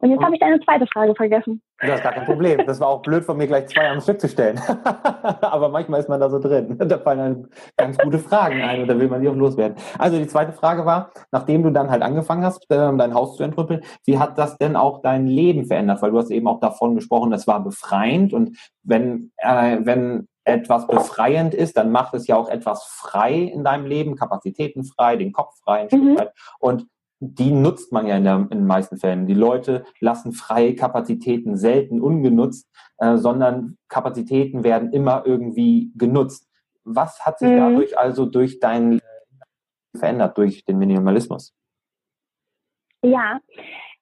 Und 0.00 0.10
jetzt 0.10 0.22
habe 0.22 0.34
ich 0.34 0.40
deine 0.40 0.60
zweite 0.60 0.86
Frage 0.86 1.14
vergessen. 1.14 1.62
Das 1.78 1.94
ist 1.94 2.02
gar 2.02 2.12
kein 2.12 2.26
Problem. 2.26 2.60
Das 2.66 2.78
war 2.78 2.88
auch 2.88 3.00
blöd 3.00 3.24
von 3.24 3.38
mir, 3.38 3.46
gleich 3.46 3.68
zwei 3.68 3.88
am 3.88 4.02
Stück 4.02 4.20
zu 4.20 4.28
stellen. 4.28 4.60
Aber 5.40 5.70
manchmal 5.70 6.00
ist 6.00 6.10
man 6.10 6.20
da 6.20 6.28
so 6.28 6.38
drin. 6.38 6.76
Da 6.76 6.98
fallen 6.98 7.18
dann 7.18 7.48
ganz 7.78 7.96
gute 7.96 8.18
Fragen 8.18 8.60
ein 8.60 8.82
und 8.82 8.88
da 8.88 8.98
will 8.98 9.08
man 9.08 9.22
die 9.22 9.28
auch 9.30 9.34
loswerden. 9.34 9.78
Also 9.98 10.18
die 10.18 10.26
zweite 10.26 10.52
Frage 10.52 10.84
war, 10.84 11.10
nachdem 11.32 11.62
du 11.62 11.70
dann 11.70 11.90
halt 11.90 12.02
angefangen 12.02 12.44
hast, 12.44 12.66
ähm, 12.68 12.98
dein 12.98 13.14
Haus 13.14 13.38
zu 13.38 13.44
entrüppeln, 13.44 13.80
wie 14.04 14.18
hat 14.18 14.36
das 14.36 14.58
denn 14.58 14.76
auch 14.76 15.00
dein 15.00 15.26
Leben 15.26 15.64
verändert? 15.64 16.02
Weil 16.02 16.10
du 16.10 16.18
hast 16.18 16.30
eben 16.30 16.48
auch 16.48 16.60
davon 16.60 16.96
gesprochen, 16.96 17.30
das 17.30 17.46
war 17.46 17.64
befreiend 17.64 18.34
und 18.34 18.58
wenn, 18.82 19.32
äh, 19.38 19.78
wenn 19.84 20.28
etwas 20.44 20.86
befreiend 20.86 21.54
ist, 21.54 21.76
dann 21.76 21.90
macht 21.90 22.14
es 22.14 22.26
ja 22.26 22.36
auch 22.36 22.48
etwas 22.48 22.84
frei 22.84 23.34
in 23.34 23.64
deinem 23.64 23.86
Leben, 23.86 24.16
Kapazitäten 24.16 24.84
frei, 24.84 25.16
den 25.16 25.32
Kopf 25.32 25.58
frei 25.62 25.88
mhm. 25.90 26.18
Und 26.58 26.86
die 27.20 27.52
nutzt 27.52 27.92
man 27.92 28.06
ja 28.06 28.16
in, 28.16 28.24
der, 28.24 28.36
in, 28.36 28.48
den 28.48 28.66
meisten 28.66 28.98
Fällen. 28.98 29.26
Die 29.26 29.34
Leute 29.34 29.84
lassen 30.00 30.32
freie 30.32 30.74
Kapazitäten 30.74 31.56
selten 31.56 32.00
ungenutzt, 32.00 32.68
äh, 32.98 33.16
sondern 33.16 33.78
Kapazitäten 33.88 34.62
werden 34.62 34.92
immer 34.92 35.22
irgendwie 35.24 35.90
genutzt. 35.96 36.48
Was 36.84 37.24
hat 37.24 37.38
sich 37.38 37.48
mhm. 37.48 37.56
dadurch 37.56 37.98
also 37.98 38.26
durch 38.26 38.60
dein 38.60 39.00
verändert, 39.96 40.36
durch 40.36 40.64
den 40.64 40.78
Minimalismus? 40.78 41.54
Ja, 43.02 43.40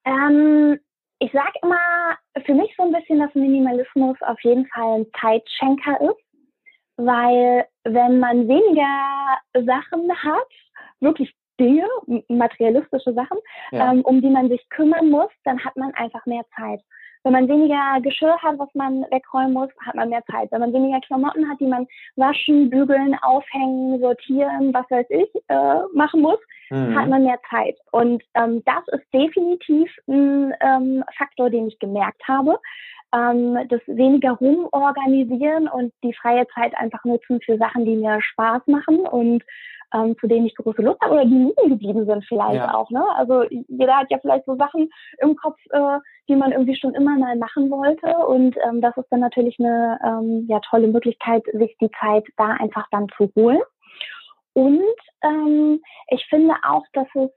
ähm, 0.05 0.79
ich 1.19 1.31
sage 1.31 1.53
immer 1.63 1.77
für 2.45 2.55
mich 2.55 2.75
so 2.77 2.83
ein 2.83 2.93
bisschen, 2.93 3.21
dass 3.21 3.33
Minimalismus 3.35 4.17
auf 4.23 4.41
jeden 4.43 4.67
Fall 4.67 5.01
ein 5.01 5.07
Zeitschenker 5.21 6.01
ist 6.01 6.32
weil 6.97 7.67
wenn 7.85 8.21
man 8.21 8.49
weniger 8.49 9.39
Sachen 9.55 10.11
hat, 10.23 10.49
wirklich 11.01 11.35
Dinge, 11.61 11.87
materialistische 12.29 13.13
Sachen, 13.13 13.39
ja. 13.71 13.93
ähm, 13.93 14.03
um 14.03 14.21
die 14.21 14.31
man 14.31 14.49
sich 14.49 14.67
kümmern 14.71 15.11
muss, 15.11 15.31
dann 15.45 15.63
hat 15.65 15.77
man 15.77 15.93
einfach 15.95 16.25
mehr 16.27 16.45
Zeit. 16.57 16.81
Wenn 17.25 17.33
man 17.33 17.49
weniger 17.49 18.01
Geschirr 18.01 18.37
hat, 18.39 18.59
was 18.59 18.75
man 18.75 19.03
wegräumen 19.11 19.53
muss, 19.53 19.69
hat 19.87 19.95
man 19.95 20.09
mehr 20.09 20.25
Zeit. 20.31 20.51
Wenn 20.51 20.61
man 20.61 20.73
weniger 20.73 21.01
Klamotten 21.01 21.49
hat, 21.49 21.61
die 21.61 21.67
man 21.67 21.87
waschen, 22.17 22.69
bügeln, 22.69 23.17
aufhängen, 23.23 24.01
sortieren, 24.01 24.75
was 24.75 24.91
weiß 24.91 25.07
ich, 25.11 25.31
äh, 25.49 25.83
machen 25.95 26.21
muss, 26.21 26.39
mhm. 26.71 26.99
hat 26.99 27.09
man 27.09 27.23
mehr 27.23 27.39
Zeit. 27.49 27.79
Und 27.93 28.25
ähm, 28.35 28.63
das 28.65 28.83
ist 28.89 29.07
definitiv 29.15 29.89
ein 30.09 30.53
ähm, 30.61 31.05
Faktor, 31.17 31.49
den 31.49 31.69
ich 31.69 31.79
gemerkt 31.79 32.27
habe 32.27 32.59
ähm, 33.15 33.59
das 33.69 33.81
weniger 33.87 34.33
rumorganisieren 34.33 35.69
und 35.69 35.93
die 36.03 36.15
freie 36.15 36.47
Zeit 36.49 36.75
einfach 36.77 37.05
nutzen 37.05 37.41
für 37.45 37.59
Sachen, 37.59 37.85
die 37.85 37.97
mir 37.97 38.21
Spaß 38.21 38.63
machen 38.67 39.01
und 39.01 39.43
ähm, 39.95 40.17
zu 40.19 40.27
denen 40.27 40.47
ich 40.47 40.55
große 40.55 40.83
Lust 40.83 41.01
habe 41.03 41.15
oder 41.15 41.25
die 41.25 41.35
liegen 41.35 41.69
geblieben 41.69 42.07
sind 42.07 42.25
vielleicht 42.27 42.57
ja. 42.57 42.75
auch. 42.75 42.91
Ne? 42.91 43.05
Also 43.15 43.45
jeder 43.69 43.99
hat 43.99 44.11
ja 44.11 44.19
vielleicht 44.21 44.47
so 44.47 44.57
Sachen 44.57 44.89
im 45.19 45.37
Kopf, 45.37 45.59
äh, 45.71 45.99
die 46.29 46.37
man 46.37 46.53
irgendwie 46.53 46.77
schon 46.77 46.95
immer 46.95 47.17
mal 47.19 47.37
machen 47.37 47.71
wollte 47.71 48.17
und 48.27 48.57
ähm, 48.67 48.81
das 48.81 48.97
ist 48.97 49.09
dann 49.11 49.21
natürlich 49.21 49.59
eine 49.59 49.99
ähm, 50.05 50.47
ja, 50.49 50.61
tolle 50.71 50.89
Möglichkeit, 50.89 51.43
sich 51.53 51.77
die 51.81 51.91
Zeit 52.01 52.25
da 52.37 52.53
einfach 52.59 52.87
dann 52.91 53.07
zu 53.17 53.31
holen. 53.37 53.61
Und 54.55 54.83
ähm, 55.23 55.81
ich 56.09 56.27
finde 56.29 56.55
auch, 56.63 56.85
dass 56.93 57.07
es 57.15 57.31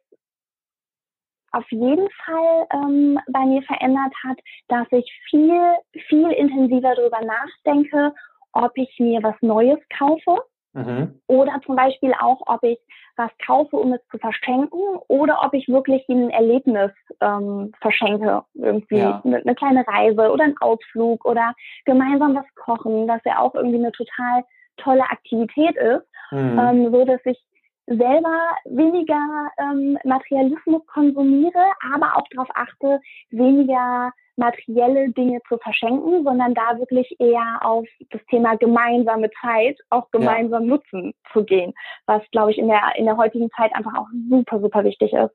auf 1.56 1.70
jeden 1.72 2.10
Fall 2.26 2.68
ähm, 2.74 3.20
bei 3.28 3.46
mir 3.46 3.62
verändert 3.64 4.14
hat, 4.24 4.38
dass 4.68 4.88
ich 4.92 5.10
viel, 5.30 5.60
viel 6.08 6.30
intensiver 6.32 6.94
darüber 6.96 7.22
nachdenke, 7.22 8.14
ob 8.52 8.72
ich 8.76 8.94
mir 9.00 9.24
was 9.24 9.36
Neues 9.42 9.80
kaufe. 9.98 10.44
Mhm. 10.74 11.22
Oder 11.28 11.62
zum 11.66 11.78
Beispiel 11.78 12.14
auch, 12.20 12.42
ob 12.48 12.62
ich 12.64 12.78
was 13.16 13.32
kaufe, 13.46 13.78
um 13.78 13.94
es 13.94 14.02
zu 14.12 14.18
verschenken, 14.18 14.82
oder 15.08 15.42
ob 15.46 15.54
ich 15.54 15.70
wirklich 15.70 16.04
ein 16.10 16.30
Erlebnis 16.30 16.92
ähm, 17.22 17.72
verschenke. 17.80 18.44
Irgendwie 18.56 18.98
ja. 18.98 19.22
eine, 19.24 19.38
eine 19.38 19.56
kleine 19.56 19.88
Reise 19.88 20.30
oder 20.32 20.44
ein 20.44 20.58
Ausflug 20.60 21.24
oder 21.24 21.54
gemeinsam 21.86 22.36
was 22.36 22.46
kochen, 22.56 23.08
das 23.08 23.22
ja 23.24 23.40
auch 23.40 23.56
irgendwie 23.56 23.78
eine 23.78 23.94
total 23.94 24.44
tolle 24.76 25.04
Aktivität 25.04 25.78
ist, 25.78 26.06
mhm. 26.32 26.60
ähm, 26.60 26.92
so 26.92 27.06
dass 27.06 27.22
ich 27.24 27.40
selber 27.88 28.56
weniger 28.66 29.50
ähm, 29.58 29.98
Materialismus 30.04 30.86
konsumiere, 30.88 31.64
aber 31.94 32.18
auch 32.18 32.28
darauf 32.32 32.50
achte, 32.54 33.00
weniger 33.30 34.12
materielle 34.38 35.10
Dinge 35.12 35.40
zu 35.48 35.58
verschenken, 35.58 36.24
sondern 36.24 36.54
da 36.54 36.78
wirklich 36.78 37.16
eher 37.20 37.60
auf 37.62 37.86
das 38.10 38.22
Thema 38.30 38.58
gemeinsame 38.58 39.30
Zeit, 39.42 39.78
auch 39.90 40.10
gemeinsam 40.12 40.64
ja. 40.64 40.70
nutzen 40.70 41.14
zu 41.32 41.44
gehen, 41.44 41.74
was, 42.06 42.22
glaube 42.32 42.52
ich, 42.52 42.58
in 42.58 42.68
der, 42.68 42.82
in 42.98 43.06
der 43.06 43.18
heutigen 43.18 43.50
Zeit 43.52 43.74
einfach 43.74 43.94
auch 43.98 44.08
super, 44.30 44.60
super 44.60 44.84
wichtig 44.84 45.14
ist. 45.14 45.34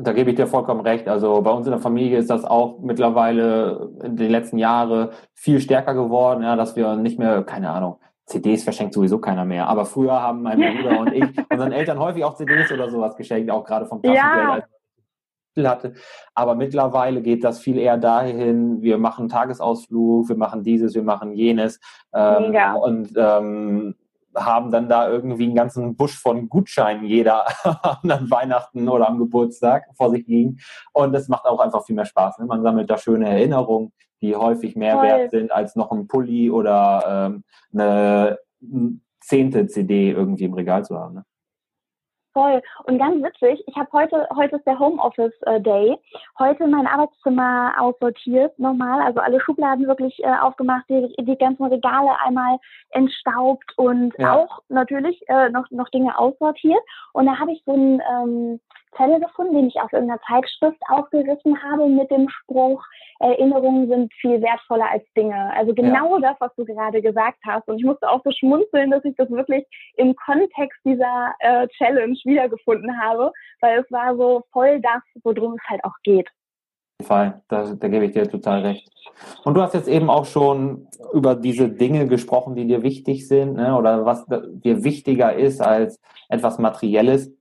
Da 0.00 0.12
gebe 0.12 0.30
ich 0.30 0.36
dir 0.36 0.46
vollkommen 0.46 0.80
recht. 0.80 1.08
Also 1.08 1.42
bei 1.42 1.50
uns 1.50 1.66
in 1.66 1.72
der 1.72 1.80
Familie 1.80 2.18
ist 2.18 2.30
das 2.30 2.44
auch 2.44 2.78
mittlerweile 2.78 3.90
in 4.04 4.16
den 4.16 4.30
letzten 4.30 4.56
Jahren 4.56 5.08
viel 5.34 5.60
stärker 5.60 5.92
geworden, 5.92 6.44
ja, 6.44 6.54
dass 6.54 6.76
wir 6.76 6.94
nicht 6.94 7.18
mehr, 7.18 7.42
keine 7.42 7.70
Ahnung, 7.70 7.98
CDs 8.28 8.62
verschenkt 8.62 8.94
sowieso 8.94 9.18
keiner 9.18 9.44
mehr. 9.44 9.66
Aber 9.68 9.84
früher 9.84 10.20
haben 10.20 10.42
mein 10.42 10.58
Bruder 10.76 11.00
und 11.00 11.12
ich 11.12 11.24
unseren 11.50 11.72
Eltern 11.72 11.98
häufig 11.98 12.24
auch 12.24 12.34
CDs 12.34 12.70
oder 12.70 12.90
sowas 12.90 13.16
geschenkt, 13.16 13.50
auch 13.50 13.64
gerade 13.64 13.86
vom 13.86 14.02
Taschengeld. 14.02 14.64
Ja. 15.56 15.70
hatte. 15.70 15.94
Aber 16.34 16.54
mittlerweile 16.54 17.20
geht 17.20 17.42
das 17.42 17.58
viel 17.58 17.78
eher 17.78 17.98
dahin, 17.98 18.80
wir 18.80 18.98
machen 18.98 19.28
Tagesausflug, 19.28 20.28
wir 20.28 20.36
machen 20.36 20.62
dieses, 20.62 20.94
wir 20.94 21.02
machen 21.02 21.32
jenes. 21.32 21.80
Ähm, 22.12 22.54
und 22.80 23.12
ähm, 23.16 23.96
haben 24.36 24.70
dann 24.70 24.88
da 24.88 25.08
irgendwie 25.08 25.44
einen 25.44 25.54
ganzen 25.54 25.96
Busch 25.96 26.16
von 26.16 26.48
Gutscheinen 26.48 27.04
jeder 27.04 27.46
an 27.82 28.30
Weihnachten 28.30 28.88
oder 28.88 29.08
am 29.08 29.18
Geburtstag 29.18 29.86
vor 29.96 30.10
sich 30.10 30.26
liegen. 30.26 30.58
Und 30.92 31.12
das 31.12 31.28
macht 31.28 31.46
auch 31.46 31.60
einfach 31.60 31.84
viel 31.84 31.96
mehr 31.96 32.04
Spaß. 32.04 32.38
Ne? 32.38 32.46
Man 32.46 32.62
sammelt 32.62 32.88
da 32.88 32.98
schöne 32.98 33.28
Erinnerungen 33.28 33.92
die 34.20 34.36
häufig 34.36 34.76
mehr 34.76 34.94
Voll. 34.94 35.06
wert 35.06 35.30
sind 35.30 35.52
als 35.52 35.76
noch 35.76 35.92
ein 35.92 36.06
Pulli 36.08 36.50
oder 36.50 37.30
ähm, 37.30 37.44
eine 37.72 38.38
zehnte 39.20 39.66
CD 39.66 40.10
irgendwie 40.10 40.44
im 40.44 40.54
Regal 40.54 40.84
zu 40.84 40.98
haben. 40.98 41.14
Ne? 41.16 41.24
Voll. 42.38 42.62
Und 42.84 42.98
ganz 42.98 43.20
witzig, 43.20 43.64
ich 43.66 43.74
habe 43.74 43.88
heute, 43.92 44.28
heute 44.36 44.56
ist 44.56 44.66
der 44.66 44.78
Homeoffice 44.78 45.32
äh, 45.46 45.60
Day, 45.60 45.96
heute 46.38 46.68
mein 46.68 46.86
Arbeitszimmer 46.86 47.74
aussortiert, 47.80 48.56
nochmal, 48.60 49.00
also 49.02 49.18
alle 49.18 49.40
Schubladen 49.40 49.88
wirklich 49.88 50.22
äh, 50.22 50.38
aufgemacht, 50.40 50.84
die, 50.88 51.12
die 51.18 51.36
ganzen 51.36 51.64
Regale 51.64 52.10
einmal 52.24 52.58
entstaubt 52.90 53.72
und 53.76 54.14
ja. 54.18 54.36
auch 54.36 54.60
natürlich 54.68 55.20
äh, 55.28 55.48
noch, 55.50 55.68
noch 55.70 55.88
Dinge 55.88 56.16
aussortiert. 56.16 56.80
Und 57.12 57.26
da 57.26 57.38
habe 57.40 57.50
ich 57.50 57.62
so 57.66 57.72
ein, 57.72 58.00
ähm, 58.08 58.60
Zettel 58.96 59.20
gefunden, 59.20 59.54
den 59.54 59.68
ich 59.68 59.80
auf 59.80 59.92
irgendeiner 59.92 60.20
Zeitschrift 60.22 60.80
aufgerissen 60.88 61.62
habe 61.62 61.88
mit 61.88 62.10
dem 62.10 62.28
Spruch, 62.28 62.82
Erinnerungen 63.20 63.88
sind 63.88 64.12
viel 64.14 64.40
wertvoller 64.40 64.90
als 64.90 65.04
Dinge. 65.16 65.52
Also 65.54 65.74
genau 65.74 66.18
ja. 66.18 66.30
das, 66.30 66.36
was 66.40 66.54
du 66.56 66.64
gerade 66.64 67.02
gesagt 67.02 67.38
hast. 67.46 67.66
Und 67.68 67.78
ich 67.78 67.84
musste 67.84 68.08
auch 68.08 68.22
so 68.24 68.30
schmunzeln, 68.30 68.90
dass 68.90 69.04
ich 69.04 69.16
das 69.16 69.30
wirklich 69.30 69.64
im 69.96 70.14
Kontext 70.16 70.78
dieser 70.84 71.32
äh, 71.40 71.66
Challenge 71.76 72.16
wiedergefunden 72.24 73.00
habe, 73.00 73.32
weil 73.60 73.80
es 73.80 73.90
war 73.90 74.16
so 74.16 74.42
voll 74.52 74.80
das, 74.80 75.02
worum 75.22 75.54
es 75.54 75.68
halt 75.68 75.84
auch 75.84 75.96
geht. 76.02 76.28
Fall, 77.02 77.42
da, 77.46 77.74
da 77.74 77.88
gebe 77.88 78.06
ich 78.06 78.12
dir 78.12 78.28
total 78.28 78.62
recht. 78.62 78.90
Und 79.44 79.54
du 79.54 79.62
hast 79.62 79.74
jetzt 79.74 79.88
eben 79.88 80.10
auch 80.10 80.24
schon 80.24 80.88
über 81.12 81.36
diese 81.36 81.68
Dinge 81.68 82.08
gesprochen, 82.08 82.56
die 82.56 82.66
dir 82.66 82.82
wichtig 82.82 83.28
sind, 83.28 83.54
ne, 83.54 83.76
oder 83.76 84.04
was 84.04 84.26
dir 84.26 84.82
wichtiger 84.82 85.32
ist 85.34 85.60
als 85.60 86.00
etwas 86.28 86.58
Materielles. 86.58 87.32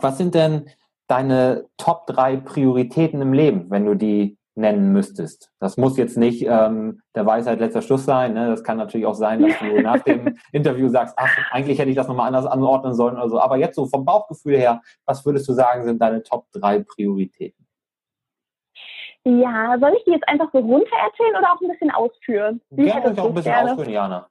Was 0.00 0.18
sind 0.18 0.34
denn 0.34 0.70
deine 1.06 1.66
Top 1.76 2.06
drei 2.06 2.36
Prioritäten 2.36 3.20
im 3.22 3.32
Leben, 3.32 3.70
wenn 3.70 3.86
du 3.86 3.94
die 3.94 4.38
nennen 4.54 4.92
müsstest? 4.92 5.52
Das 5.60 5.76
muss 5.76 5.96
jetzt 5.96 6.16
nicht 6.16 6.44
ähm, 6.46 7.02
der 7.14 7.26
Weisheit 7.26 7.60
letzter 7.60 7.82
Schluss 7.82 8.04
sein. 8.04 8.34
Ne? 8.34 8.48
Das 8.48 8.64
kann 8.64 8.78
natürlich 8.78 9.06
auch 9.06 9.14
sein, 9.14 9.42
dass 9.42 9.58
du 9.58 9.80
nach 9.82 10.00
dem 10.00 10.38
Interview 10.52 10.88
sagst, 10.88 11.14
ach, 11.16 11.30
eigentlich 11.50 11.78
hätte 11.78 11.90
ich 11.90 11.96
das 11.96 12.08
nochmal 12.08 12.26
anders 12.26 12.46
anordnen 12.46 12.94
sollen 12.94 13.16
oder 13.16 13.28
so. 13.28 13.40
Aber 13.40 13.56
jetzt 13.56 13.76
so 13.76 13.86
vom 13.86 14.04
Bauchgefühl 14.04 14.56
her, 14.56 14.82
was 15.04 15.24
würdest 15.24 15.48
du 15.48 15.52
sagen, 15.52 15.84
sind 15.84 16.00
deine 16.00 16.22
Top 16.22 16.46
drei 16.52 16.80
Prioritäten? 16.80 17.66
Ja, 19.24 19.76
soll 19.80 19.92
ich 19.96 20.04
die 20.04 20.12
jetzt 20.12 20.28
einfach 20.28 20.48
so 20.52 20.58
runter 20.58 20.96
erzählen 21.04 21.36
oder 21.36 21.52
auch 21.52 21.60
ein 21.60 21.68
bisschen 21.68 21.90
ausführen? 21.90 22.60
Wie 22.70 22.84
gerne, 22.84 23.12
ich 23.12 23.18
auch 23.18 23.24
ein 23.24 23.34
bisschen 23.34 23.52
gerne? 23.52 23.72
ausführen, 23.72 23.90
Jana. 23.90 24.28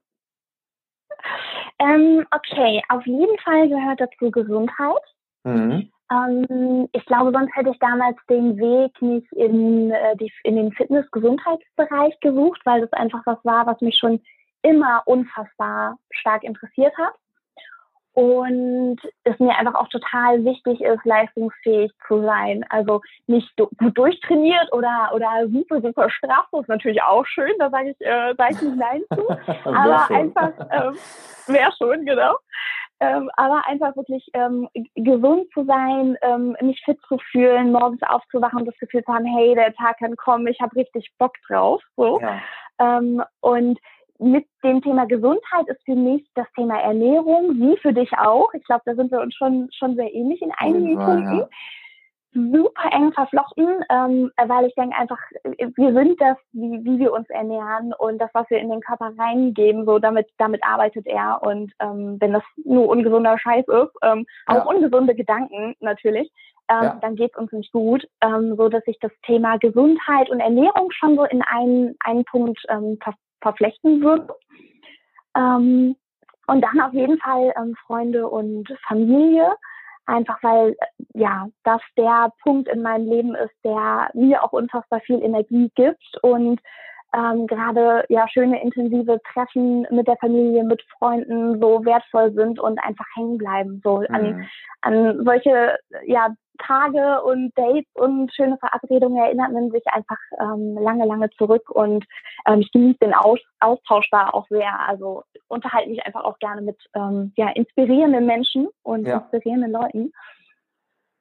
Ähm, 1.78 2.26
okay, 2.34 2.82
auf 2.88 3.04
jeden 3.04 3.38
Fall 3.40 3.68
gehört 3.68 4.00
dazu 4.00 4.30
Gesundheit. 4.30 5.02
Mhm. 5.46 5.90
Ähm, 6.10 6.88
ich 6.92 7.04
glaube, 7.06 7.32
sonst 7.32 7.54
hätte 7.56 7.70
ich 7.70 7.78
damals 7.78 8.16
den 8.28 8.56
Weg 8.58 9.00
nicht 9.00 9.32
in, 9.32 9.90
äh, 9.90 10.16
die, 10.16 10.32
in 10.44 10.56
den 10.56 10.72
Fitness-Gesundheitsbereich 10.72 12.18
gesucht, 12.20 12.60
weil 12.64 12.80
das 12.80 12.92
einfach 12.92 13.22
was 13.26 13.38
war, 13.44 13.66
was 13.66 13.80
mich 13.80 13.98
schon 13.98 14.20
immer 14.62 15.02
unfassbar 15.06 15.96
stark 16.10 16.44
interessiert 16.44 16.96
hat 16.96 17.14
und 18.16 18.96
es 19.24 19.38
mir 19.38 19.54
einfach 19.58 19.74
auch 19.74 19.88
total 19.88 20.42
wichtig 20.42 20.80
ist, 20.80 21.04
leistungsfähig 21.04 21.92
zu 22.08 22.22
sein. 22.22 22.64
Also 22.70 23.02
nicht 23.26 23.54
gut 23.56 23.98
durchtrainiert 23.98 24.72
oder, 24.72 25.10
oder 25.12 25.46
super, 25.52 25.82
super 25.82 26.08
straff, 26.08 26.46
das 26.50 26.62
ist 26.62 26.68
natürlich 26.68 27.02
auch 27.02 27.26
schön, 27.26 27.52
da 27.58 27.68
sage 27.68 27.90
ich, 27.90 28.00
äh, 28.00 28.34
sag 28.38 28.52
ich 28.52 28.62
nicht 28.62 28.76
Nein 28.76 29.02
zu. 29.12 29.28
aber 29.68 30.10
einfach, 30.10 30.52
ähm, 30.70 30.96
wäre 31.46 31.72
schon, 31.76 32.06
genau. 32.06 32.36
Ähm, 32.98 33.30
aber 33.36 33.66
einfach 33.66 33.94
wirklich 33.94 34.26
ähm, 34.32 34.68
gesund 34.94 35.48
zu 35.52 35.64
sein, 35.64 36.16
ähm, 36.22 36.56
mich 36.62 36.80
fit 36.84 36.98
zu 37.08 37.18
fühlen, 37.30 37.72
morgens 37.72 38.02
aufzuwachen 38.02 38.60
und 38.60 38.66
das 38.66 38.78
Gefühl 38.78 39.04
zu 39.04 39.12
haben, 39.12 39.26
hey, 39.26 39.54
der 39.54 39.74
Tag 39.74 39.98
kann 39.98 40.16
kommen, 40.16 40.46
ich 40.46 40.60
habe 40.60 40.74
richtig 40.76 41.12
Bock 41.18 41.34
drauf. 41.46 41.82
So. 41.96 42.18
Ja. 42.20 42.40
Ähm, 42.78 43.22
und 43.40 43.78
mit 44.18 44.46
dem 44.64 44.80
Thema 44.80 45.06
Gesundheit 45.06 45.68
ist 45.68 45.84
für 45.84 45.94
mich 45.94 46.26
das 46.34 46.46
Thema 46.54 46.80
Ernährung, 46.80 47.54
wie 47.56 47.76
für 47.78 47.92
dich 47.92 48.10
auch. 48.16 48.52
Ich 48.54 48.64
glaube, 48.64 48.82
da 48.86 48.94
sind 48.94 49.10
wir 49.10 49.20
uns 49.20 49.34
schon, 49.34 49.68
schon 49.76 49.94
sehr 49.96 50.12
ähnlich 50.14 50.40
in 50.40 50.52
einigen 50.56 50.96
Punkten. 50.96 51.38
Ja. 51.38 51.48
Super 52.36 52.92
eng 52.92 53.12
verflochten, 53.12 53.82
ähm, 53.88 54.30
weil 54.46 54.66
ich 54.66 54.74
denke 54.74 54.94
einfach, 54.94 55.18
wir 55.42 55.92
sind 55.94 56.20
das, 56.20 56.36
wie, 56.52 56.84
wie 56.84 56.98
wir 56.98 57.12
uns 57.12 57.30
ernähren 57.30 57.94
und 57.94 58.18
das, 58.18 58.28
was 58.34 58.48
wir 58.50 58.58
in 58.58 58.68
den 58.68 58.80
Körper 58.80 59.12
reingeben, 59.18 59.86
so 59.86 59.98
damit, 59.98 60.28
damit 60.36 60.62
arbeitet 60.62 61.06
er. 61.06 61.40
Und 61.42 61.72
ähm, 61.80 62.18
wenn 62.20 62.34
das 62.34 62.42
nur 62.62 62.88
ungesunder 62.88 63.38
Scheiß 63.38 63.66
ist, 63.66 63.92
ähm, 64.02 64.26
ja. 64.50 64.60
auch 64.60 64.66
ungesunde 64.66 65.14
Gedanken 65.14 65.74
natürlich, 65.80 66.30
ähm, 66.68 66.82
ja. 66.82 66.98
dann 67.00 67.16
geht 67.16 67.32
es 67.32 67.40
uns 67.40 67.52
nicht 67.52 67.72
gut, 67.72 68.06
ähm, 68.20 68.54
so 68.56 68.68
dass 68.68 68.82
ich 68.86 68.98
das 69.00 69.12
Thema 69.24 69.56
Gesundheit 69.56 70.28
und 70.28 70.40
Ernährung 70.40 70.90
schon 70.90 71.16
so 71.16 71.24
in 71.24 71.40
einen, 71.42 71.96
einen 72.04 72.24
Punkt 72.24 72.60
ähm, 72.68 72.98
verflechten 73.40 74.02
würde. 74.02 74.28
Ähm, 75.34 75.96
und 76.48 76.60
dann 76.60 76.80
auf 76.80 76.92
jeden 76.92 77.18
Fall 77.18 77.52
ähm, 77.56 77.74
Freunde 77.86 78.28
und 78.28 78.68
Familie, 78.86 79.56
einfach 80.06 80.42
weil 80.42 80.76
ja 81.14 81.46
das 81.64 81.80
der 81.96 82.32
Punkt 82.42 82.68
in 82.68 82.82
meinem 82.82 83.08
Leben 83.08 83.34
ist, 83.34 83.54
der 83.64 84.08
mir 84.14 84.42
auch 84.42 84.52
unfassbar 84.52 85.00
viel 85.00 85.22
Energie 85.22 85.70
gibt 85.74 86.18
und 86.22 86.60
ähm, 87.14 87.46
gerade 87.46 88.04
ja 88.08 88.28
schöne 88.28 88.60
intensive 88.62 89.20
Treffen 89.32 89.86
mit 89.90 90.06
der 90.06 90.16
Familie, 90.16 90.64
mit 90.64 90.82
Freunden 90.98 91.60
so 91.60 91.84
wertvoll 91.84 92.32
sind 92.32 92.58
und 92.58 92.78
einfach 92.78 93.06
hängen 93.14 93.38
bleiben. 93.38 93.80
So 93.84 93.98
mhm. 93.98 94.14
an, 94.14 94.48
an 94.82 95.24
solche 95.24 95.78
ja 96.06 96.34
Tage 96.58 97.22
und 97.22 97.52
Dates 97.56 97.90
und 97.94 98.32
schöne 98.34 98.56
Verabredungen 98.58 99.18
erinnert 99.18 99.52
man 99.52 99.70
sich 99.70 99.84
einfach 99.88 100.18
ähm, 100.40 100.76
lange, 100.80 101.06
lange 101.06 101.30
zurück 101.30 101.70
und 101.70 102.04
ähm, 102.46 102.60
ich 102.60 102.70
genieße 102.72 102.98
den 103.00 103.14
Aus 103.14 103.40
Austausch 103.60 104.08
da 104.10 104.30
auch 104.30 104.46
sehr. 104.48 104.78
Also 104.88 105.22
unterhalte 105.48 105.90
mich 105.90 106.04
einfach 106.04 106.24
auch 106.24 106.38
gerne 106.38 106.62
mit 106.62 106.78
ähm, 106.94 107.32
ja, 107.36 107.48
inspirierenden 107.50 108.26
Menschen 108.26 108.68
und 108.82 109.06
ja. 109.06 109.18
inspirierenden 109.18 109.72
Leuten. 109.72 110.12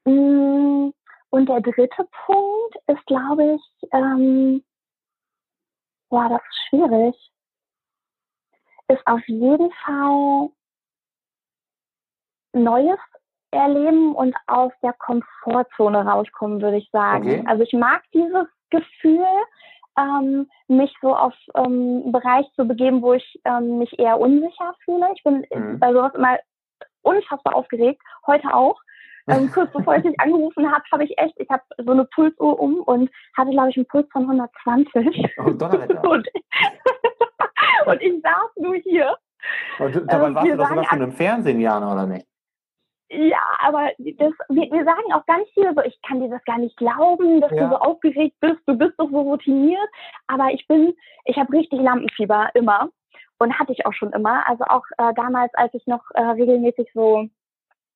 Mm, 0.05 0.91
und 1.29 1.49
der 1.49 1.61
dritte 1.61 2.07
Punkt 2.25 2.75
ist, 2.88 3.05
glaube 3.05 3.55
ich, 3.55 3.89
ähm, 3.91 4.63
ja, 6.11 6.29
das 6.29 6.41
ist 6.41 6.67
schwierig, 6.69 7.31
ist 8.88 9.05
auf 9.05 9.25
jeden 9.27 9.71
Fall 9.83 10.49
Neues 12.53 12.99
erleben 13.51 14.15
und 14.15 14.35
aus 14.47 14.71
der 14.81 14.93
Komfortzone 14.93 16.05
rauskommen, 16.05 16.61
würde 16.61 16.77
ich 16.77 16.89
sagen. 16.91 17.27
Okay. 17.27 17.43
Also 17.47 17.63
ich 17.63 17.73
mag 17.73 18.03
dieses 18.13 18.47
Gefühl, 18.69 19.25
ähm, 19.97 20.49
mich 20.67 20.93
so 21.01 21.15
auf 21.15 21.34
ähm, 21.55 22.03
einen 22.03 22.12
Bereich 22.12 22.45
zu 22.55 22.65
begeben, 22.67 23.01
wo 23.01 23.13
ich 23.13 23.39
ähm, 23.45 23.79
mich 23.79 23.97
eher 23.97 24.19
unsicher 24.19 24.73
fühle. 24.84 25.08
Ich 25.15 25.23
bin 25.23 25.45
mhm. 25.53 25.79
bei 25.79 25.93
sowas 25.93 26.13
immer 26.15 26.38
unfassbar 27.01 27.55
aufgeregt, 27.55 28.01
heute 28.27 28.53
auch. 28.53 28.79
Ähm, 29.27 29.49
kurz 29.53 29.71
bevor 29.71 29.95
ich 29.95 30.03
dich 30.03 30.19
angerufen 30.19 30.71
habe, 30.71 30.84
habe 30.91 31.03
ich 31.03 31.17
echt, 31.17 31.34
ich 31.38 31.49
habe 31.49 31.63
so 31.77 31.91
eine 31.91 32.05
Pulsuhr 32.05 32.60
um 32.60 32.75
und 32.81 33.10
hatte, 33.36 33.51
glaube 33.51 33.69
ich, 33.69 33.77
einen 33.77 33.88
Puls 33.88 34.08
von 34.12 34.23
120. 34.23 35.36
Oh, 35.38 35.43
und, 35.43 35.62
und 37.86 38.01
ich 38.01 38.21
saß 38.21 38.51
nur 38.58 38.75
hier. 38.75 39.15
Und 39.79 39.95
dabei 40.12 40.27
ähm, 40.27 40.36
warst 40.36 40.47
du 40.47 40.58
doch 40.58 40.69
sogar 40.69 40.86
schon 40.86 41.01
im 41.01 41.12
Fernsehen, 41.12 41.60
Jana, 41.60 41.93
oder 41.93 42.08
nicht? 42.08 42.25
Ja, 43.09 43.41
aber 43.59 43.91
das, 43.99 44.33
wir, 44.49 44.71
wir, 44.71 44.83
sagen 44.83 45.13
auch 45.13 45.25
ganz 45.27 45.47
viel 45.53 45.71
so, 45.75 45.81
ich 45.83 45.99
kann 46.01 46.21
dir 46.21 46.29
das 46.29 46.43
gar 46.45 46.57
nicht 46.57 46.75
glauben, 46.77 47.39
dass 47.39 47.51
ja. 47.51 47.63
du 47.63 47.69
so 47.69 47.75
aufgeregt 47.77 48.35
bist, 48.39 48.59
du 48.65 48.75
bist 48.75 48.93
doch 48.97 49.09
so 49.11 49.21
routiniert. 49.21 49.87
Aber 50.27 50.51
ich 50.51 50.65
bin, 50.67 50.93
ich 51.25 51.37
habe 51.37 51.53
richtig 51.53 51.81
Lampenfieber 51.81 52.49
immer 52.55 52.89
und 53.37 53.57
hatte 53.59 53.73
ich 53.73 53.85
auch 53.85 53.93
schon 53.93 54.11
immer. 54.13 54.47
Also 54.49 54.63
auch 54.65 54.83
äh, 54.97 55.13
damals, 55.13 55.53
als 55.53 55.73
ich 55.75 55.85
noch 55.85 56.03
äh, 56.15 56.21
regelmäßig 56.21 56.89
so 56.93 57.27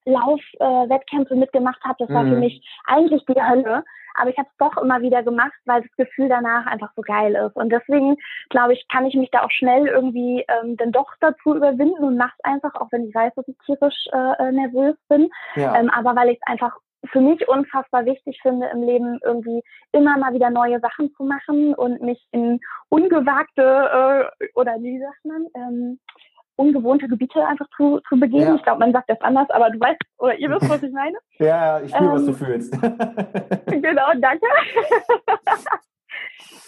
Laufwettkämpfe 0.06 1.34
äh, 1.34 1.38
mitgemacht 1.38 1.84
habe, 1.84 1.96
das 2.00 2.10
war 2.10 2.24
für 2.24 2.36
mhm. 2.36 2.40
mich 2.40 2.64
eigentlich 2.86 3.26
die 3.26 3.42
Hölle. 3.42 3.84
Aber 4.20 4.30
ich 4.30 4.38
habe 4.38 4.48
es 4.52 4.58
doch 4.58 4.82
immer 4.82 5.02
wieder 5.02 5.24
gemacht, 5.24 5.54
weil 5.66 5.82
das 5.82 5.96
Gefühl 5.96 6.30
danach 6.30 6.66
einfach 6.66 6.92
so 6.96 7.02
geil 7.02 7.36
ist. 7.36 7.56
Und 7.56 7.70
deswegen, 7.70 8.18
glaube 8.50 8.74
ich, 8.74 8.88
kann 8.88 9.06
ich 9.06 9.16
mich 9.16 9.32
da 9.32 9.44
auch 9.44 9.52
schnell 9.52 9.88
irgendwie 9.88 10.46
ähm, 10.48 10.78
dann 10.78 10.92
doch 10.92 11.12
dazu 11.20 11.56
überwinden 11.56 12.04
und 12.04 12.18
mache 12.18 12.34
es 12.38 12.44
einfach, 12.46 12.76
auch 12.76 12.88
wenn 12.92 13.08
ich 13.08 13.16
weiß, 13.16 13.34
dass 13.36 13.48
ich 13.48 13.58
tierisch 13.66 14.08
äh, 14.12 14.44
äh 14.44 14.52
nervös 14.52 14.96
bin. 15.08 15.30
Ja. 15.56 15.76
Ähm, 15.80 15.90
aber 15.90 16.16
weil 16.16 16.30
ich 16.30 16.38
es 16.38 16.48
einfach 16.48 16.76
für 17.06 17.22
mich 17.22 17.48
unfassbar 17.48 18.06
wichtig 18.06 18.40
finde, 18.42 18.68
im 18.68 18.84
Leben 18.84 19.20
irgendwie 19.24 19.64
immer 19.92 20.18
mal 20.18 20.34
wieder 20.34 20.50
neue 20.50 20.80
Sachen 20.80 21.14
zu 21.16 21.24
machen 21.24 21.74
und 21.74 22.02
mich 22.02 22.28
in 22.32 22.60
ungewagte 22.90 24.30
äh, 24.40 24.48
oder 24.56 24.76
wie 24.82 25.00
sagt 25.00 25.26
man, 25.26 25.48
ähm, 25.56 26.00
ungewohnte 26.60 27.08
Gebiete 27.08 27.46
einfach 27.46 27.68
zu, 27.76 28.02
zu 28.10 28.20
begehen. 28.20 28.42
Ja. 28.42 28.56
Ich 28.56 28.64
glaube, 28.64 28.80
man 28.80 28.92
sagt 28.92 29.10
das 29.10 29.22
anders, 29.22 29.50
aber 29.50 29.70
du 29.70 29.80
weißt 29.80 30.00
oder 30.18 30.38
ihr 30.38 30.50
wisst, 30.50 30.70
was 30.70 30.84
ich 30.84 30.92
meine. 30.92 31.18
ja, 31.40 31.80
ich 31.82 31.96
fühle, 31.96 32.10
ähm, 32.10 32.16
was 32.16 32.26
du 32.26 32.32
ähm, 32.32 32.36
fühlst. 32.36 32.74
genau, 33.68 34.08
danke. 34.18 34.46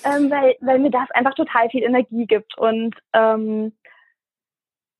ähm, 0.05 0.31
weil, 0.31 0.55
weil 0.61 0.79
mir 0.79 0.91
das 0.91 1.11
einfach 1.11 1.33
total 1.35 1.69
viel 1.69 1.83
Energie 1.83 2.25
gibt 2.25 2.57
und 2.57 2.95
ähm, 3.13 3.73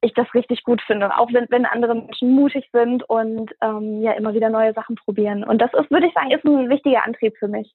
ich 0.02 0.14
das 0.14 0.34
richtig 0.34 0.64
gut 0.64 0.82
finde, 0.82 1.16
auch 1.18 1.32
wenn, 1.32 1.46
wenn 1.50 1.66
andere 1.66 1.96
Menschen 1.96 2.36
mutig 2.36 2.68
sind 2.74 3.08
und 3.08 3.52
ähm, 3.62 4.02
ja 4.02 4.14
immer 4.14 4.34
wieder 4.34 4.50
neue 4.50 4.74
Sachen 4.74 4.96
probieren. 4.96 5.44
Und 5.44 5.60
das 5.60 5.72
ist, 5.74 5.92
würde 5.92 6.08
ich 6.08 6.14
sagen, 6.14 6.32
ist 6.32 6.44
ein 6.44 6.70
wichtiger 6.70 7.06
Antrieb 7.06 7.38
für 7.38 7.48
mich. 7.48 7.72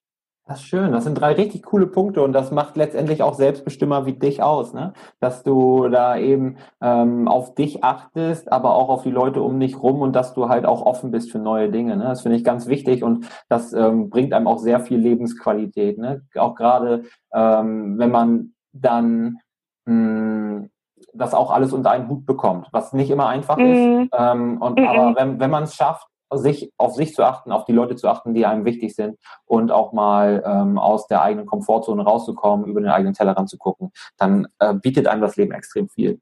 Das 0.48 0.60
ist 0.60 0.66
schön. 0.66 0.92
Das 0.92 1.02
sind 1.02 1.14
drei 1.16 1.32
richtig 1.32 1.64
coole 1.64 1.88
Punkte 1.88 2.22
und 2.22 2.32
das 2.32 2.52
macht 2.52 2.76
letztendlich 2.76 3.20
auch 3.20 3.34
Selbstbestimmer 3.34 4.06
wie 4.06 4.12
dich 4.12 4.44
aus, 4.44 4.74
ne? 4.74 4.92
Dass 5.18 5.42
du 5.42 5.88
da 5.88 6.16
eben 6.16 6.58
ähm, 6.80 7.26
auf 7.26 7.56
dich 7.56 7.82
achtest, 7.82 8.52
aber 8.52 8.76
auch 8.76 8.88
auf 8.88 9.02
die 9.02 9.10
Leute 9.10 9.42
um 9.42 9.58
dich 9.58 9.82
rum 9.82 10.02
und 10.02 10.14
dass 10.14 10.34
du 10.34 10.48
halt 10.48 10.64
auch 10.64 10.86
offen 10.86 11.10
bist 11.10 11.32
für 11.32 11.40
neue 11.40 11.68
Dinge. 11.68 11.96
Ne? 11.96 12.04
Das 12.04 12.22
finde 12.22 12.36
ich 12.36 12.44
ganz 12.44 12.68
wichtig 12.68 13.02
und 13.02 13.26
das 13.48 13.72
ähm, 13.72 14.08
bringt 14.08 14.32
einem 14.32 14.46
auch 14.46 14.58
sehr 14.58 14.78
viel 14.78 14.98
Lebensqualität. 14.98 15.98
Ne? 15.98 16.22
Auch 16.36 16.54
gerade 16.54 17.02
ähm, 17.34 17.98
wenn 17.98 18.12
man 18.12 18.52
dann 18.72 19.38
mh, 19.86 19.92
hm, 19.92 20.70
das 21.12 21.34
auch 21.34 21.50
alles 21.50 21.72
unter 21.72 21.90
einen 21.90 22.08
Hut 22.08 22.24
bekommt, 22.24 22.68
was 22.70 22.92
nicht 22.92 23.10
immer 23.10 23.28
einfach 23.28 23.56
mhm. 23.56 23.64
ist. 23.64 24.10
Ähm, 24.16 24.62
und 24.62 24.78
mhm. 24.78 24.86
aber 24.86 25.16
wenn, 25.16 25.40
wenn 25.40 25.50
man 25.50 25.64
es 25.64 25.74
schafft, 25.74 26.06
sich 26.34 26.72
auf 26.76 26.94
sich 26.94 27.14
zu 27.14 27.24
achten, 27.24 27.52
auf 27.52 27.64
die 27.64 27.72
Leute 27.72 27.96
zu 27.96 28.08
achten, 28.08 28.34
die 28.34 28.46
einem 28.46 28.64
wichtig 28.64 28.94
sind 28.94 29.18
und 29.44 29.70
auch 29.70 29.92
mal 29.92 30.42
ähm, 30.44 30.78
aus 30.78 31.06
der 31.06 31.22
eigenen 31.22 31.46
Komfortzone 31.46 32.02
rauszukommen, 32.02 32.66
über 32.66 32.80
den 32.80 32.90
eigenen 32.90 33.14
Tellerrand 33.14 33.48
zu 33.48 33.58
gucken, 33.58 33.92
dann 34.16 34.48
äh, 34.58 34.74
bietet 34.74 35.06
einem 35.06 35.22
das 35.22 35.36
Leben 35.36 35.52
extrem 35.52 35.88
viel. 35.88 36.20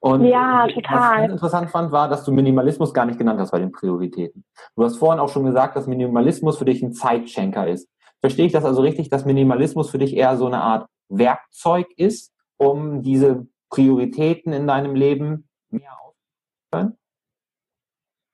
Und 0.00 0.24
ja, 0.24 0.66
total. 0.66 1.18
was 1.18 1.24
ich 1.24 1.30
interessant 1.30 1.70
fand, 1.70 1.92
war, 1.92 2.08
dass 2.08 2.24
du 2.24 2.32
Minimalismus 2.32 2.92
gar 2.92 3.06
nicht 3.06 3.18
genannt 3.18 3.38
hast 3.38 3.52
bei 3.52 3.60
den 3.60 3.72
Prioritäten. 3.72 4.44
Du 4.74 4.84
hast 4.84 4.96
vorhin 4.96 5.20
auch 5.20 5.28
schon 5.28 5.44
gesagt, 5.44 5.76
dass 5.76 5.86
Minimalismus 5.86 6.58
für 6.58 6.64
dich 6.64 6.82
ein 6.82 6.92
Zeitschenker 6.92 7.68
ist. 7.68 7.88
Verstehe 8.20 8.46
ich 8.46 8.52
das 8.52 8.64
also 8.64 8.82
richtig, 8.82 9.10
dass 9.10 9.24
Minimalismus 9.24 9.90
für 9.90 9.98
dich 9.98 10.16
eher 10.16 10.36
so 10.36 10.46
eine 10.46 10.60
Art 10.60 10.88
Werkzeug 11.08 11.86
ist, 11.96 12.32
um 12.56 13.02
diese 13.02 13.46
Prioritäten 13.70 14.52
in 14.52 14.66
deinem 14.66 14.94
Leben 14.94 15.48
mehr 15.70 15.92
auszuführen? 16.02 16.99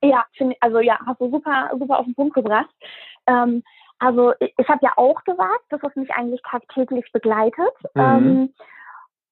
Ja, 0.09 0.25
finde 0.37 0.57
also 0.61 0.81
ja, 0.81 0.99
hast 1.05 1.21
du 1.21 1.31
super, 1.31 1.71
super 1.79 1.99
auf 1.99 2.05
den 2.05 2.15
Punkt 2.15 2.35
gebracht. 2.35 2.71
Ähm, 3.27 3.63
also 3.99 4.33
ich, 4.41 4.53
ich 4.57 4.69
habe 4.69 4.81
ja 4.83 4.93
auch 4.97 5.23
gesagt, 5.25 5.65
dass 5.71 5.81
es 5.83 5.97
mich 5.97 6.11
eigentlich 6.11 6.41
tagtäglich 6.43 7.11
begleitet, 7.13 7.73
mhm. 7.95 8.01
ähm, 8.01 8.55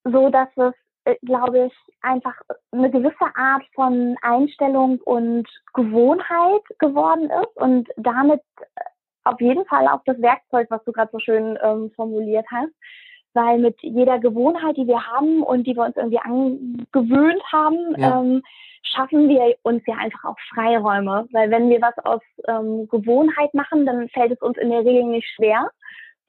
so 0.04 0.30
dass 0.30 0.48
es, 0.56 0.74
äh, 1.04 1.16
glaube 1.24 1.66
ich, 1.66 1.74
einfach 2.02 2.34
eine 2.72 2.90
gewisse 2.90 3.37
Art 3.37 3.62
von 3.74 4.16
Einstellung 4.22 5.00
und 5.04 5.48
Gewohnheit 5.74 6.62
geworden 6.78 7.30
ist 7.30 7.56
und 7.56 7.88
damit 7.96 8.42
äh, 8.60 8.80
auf 9.24 9.40
jeden 9.40 9.64
Fall 9.66 9.88
auch 9.88 10.02
das 10.04 10.20
Werkzeug, 10.20 10.66
was 10.70 10.84
du 10.84 10.92
gerade 10.92 11.10
so 11.12 11.18
schön 11.18 11.58
ähm, 11.62 11.90
formuliert 11.94 12.46
hast, 12.50 12.72
weil 13.34 13.58
mit 13.58 13.76
jeder 13.82 14.18
Gewohnheit, 14.18 14.76
die 14.76 14.86
wir 14.86 15.06
haben 15.06 15.42
und 15.42 15.66
die 15.66 15.76
wir 15.76 15.84
uns 15.84 15.96
irgendwie 15.96 16.20
angewöhnt 16.20 17.42
haben, 17.52 17.94
ja. 17.98 18.20
ähm, 18.20 18.42
schaffen 18.82 19.28
wir 19.28 19.56
uns 19.62 19.82
ja 19.86 19.96
einfach 19.96 20.24
auch 20.24 20.38
Freiräume. 20.54 21.26
Weil 21.32 21.50
wenn 21.50 21.68
wir 21.68 21.80
was 21.80 21.98
aus 22.04 22.22
ähm, 22.48 22.88
Gewohnheit 22.88 23.52
machen, 23.54 23.86
dann 23.86 24.08
fällt 24.08 24.32
es 24.32 24.40
uns 24.40 24.56
in 24.58 24.70
der 24.70 24.84
Regel 24.84 25.04
nicht 25.04 25.28
schwer, 25.34 25.68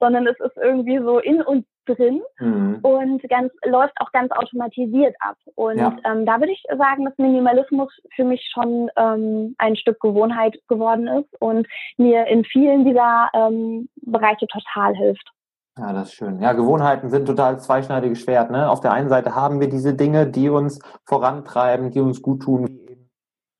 sondern 0.00 0.26
es 0.26 0.38
ist 0.40 0.56
irgendwie 0.56 0.98
so 0.98 1.18
in 1.18 1.42
uns 1.42 1.64
drin 1.86 2.20
mhm. 2.40 2.80
und 2.82 3.22
ganz 3.28 3.52
läuft 3.64 3.94
auch 4.00 4.10
ganz 4.12 4.32
automatisiert 4.32 5.14
ab. 5.20 5.36
Und 5.54 5.78
ja. 5.78 5.96
ähm, 6.04 6.26
da 6.26 6.40
würde 6.40 6.52
ich 6.52 6.62
sagen, 6.76 7.04
dass 7.04 7.16
Minimalismus 7.16 7.92
für 8.14 8.24
mich 8.24 8.50
schon 8.52 8.90
ähm, 8.96 9.54
ein 9.58 9.76
Stück 9.76 10.00
Gewohnheit 10.00 10.58
geworden 10.68 11.06
ist 11.06 11.40
und 11.40 11.66
mir 11.96 12.26
in 12.26 12.44
vielen 12.44 12.84
dieser 12.84 13.30
ähm, 13.34 13.88
Bereiche 14.02 14.46
total 14.48 14.94
hilft. 14.94 15.30
Ja, 15.78 15.92
das 15.92 16.08
ist 16.08 16.14
schön. 16.14 16.40
Ja, 16.40 16.54
Gewohnheiten 16.54 17.10
sind 17.10 17.26
total 17.26 17.60
zweischneidiges 17.60 18.20
Schwert. 18.20 18.50
Ne? 18.50 18.70
Auf 18.70 18.80
der 18.80 18.92
einen 18.92 19.10
Seite 19.10 19.34
haben 19.34 19.60
wir 19.60 19.68
diese 19.68 19.92
Dinge, 19.92 20.26
die 20.26 20.48
uns 20.48 20.78
vorantreiben, 21.04 21.90
die 21.90 22.00
uns 22.00 22.22
gut 22.22 22.42
tun, 22.42 22.66
wie 22.66 22.92
eben 22.92 23.10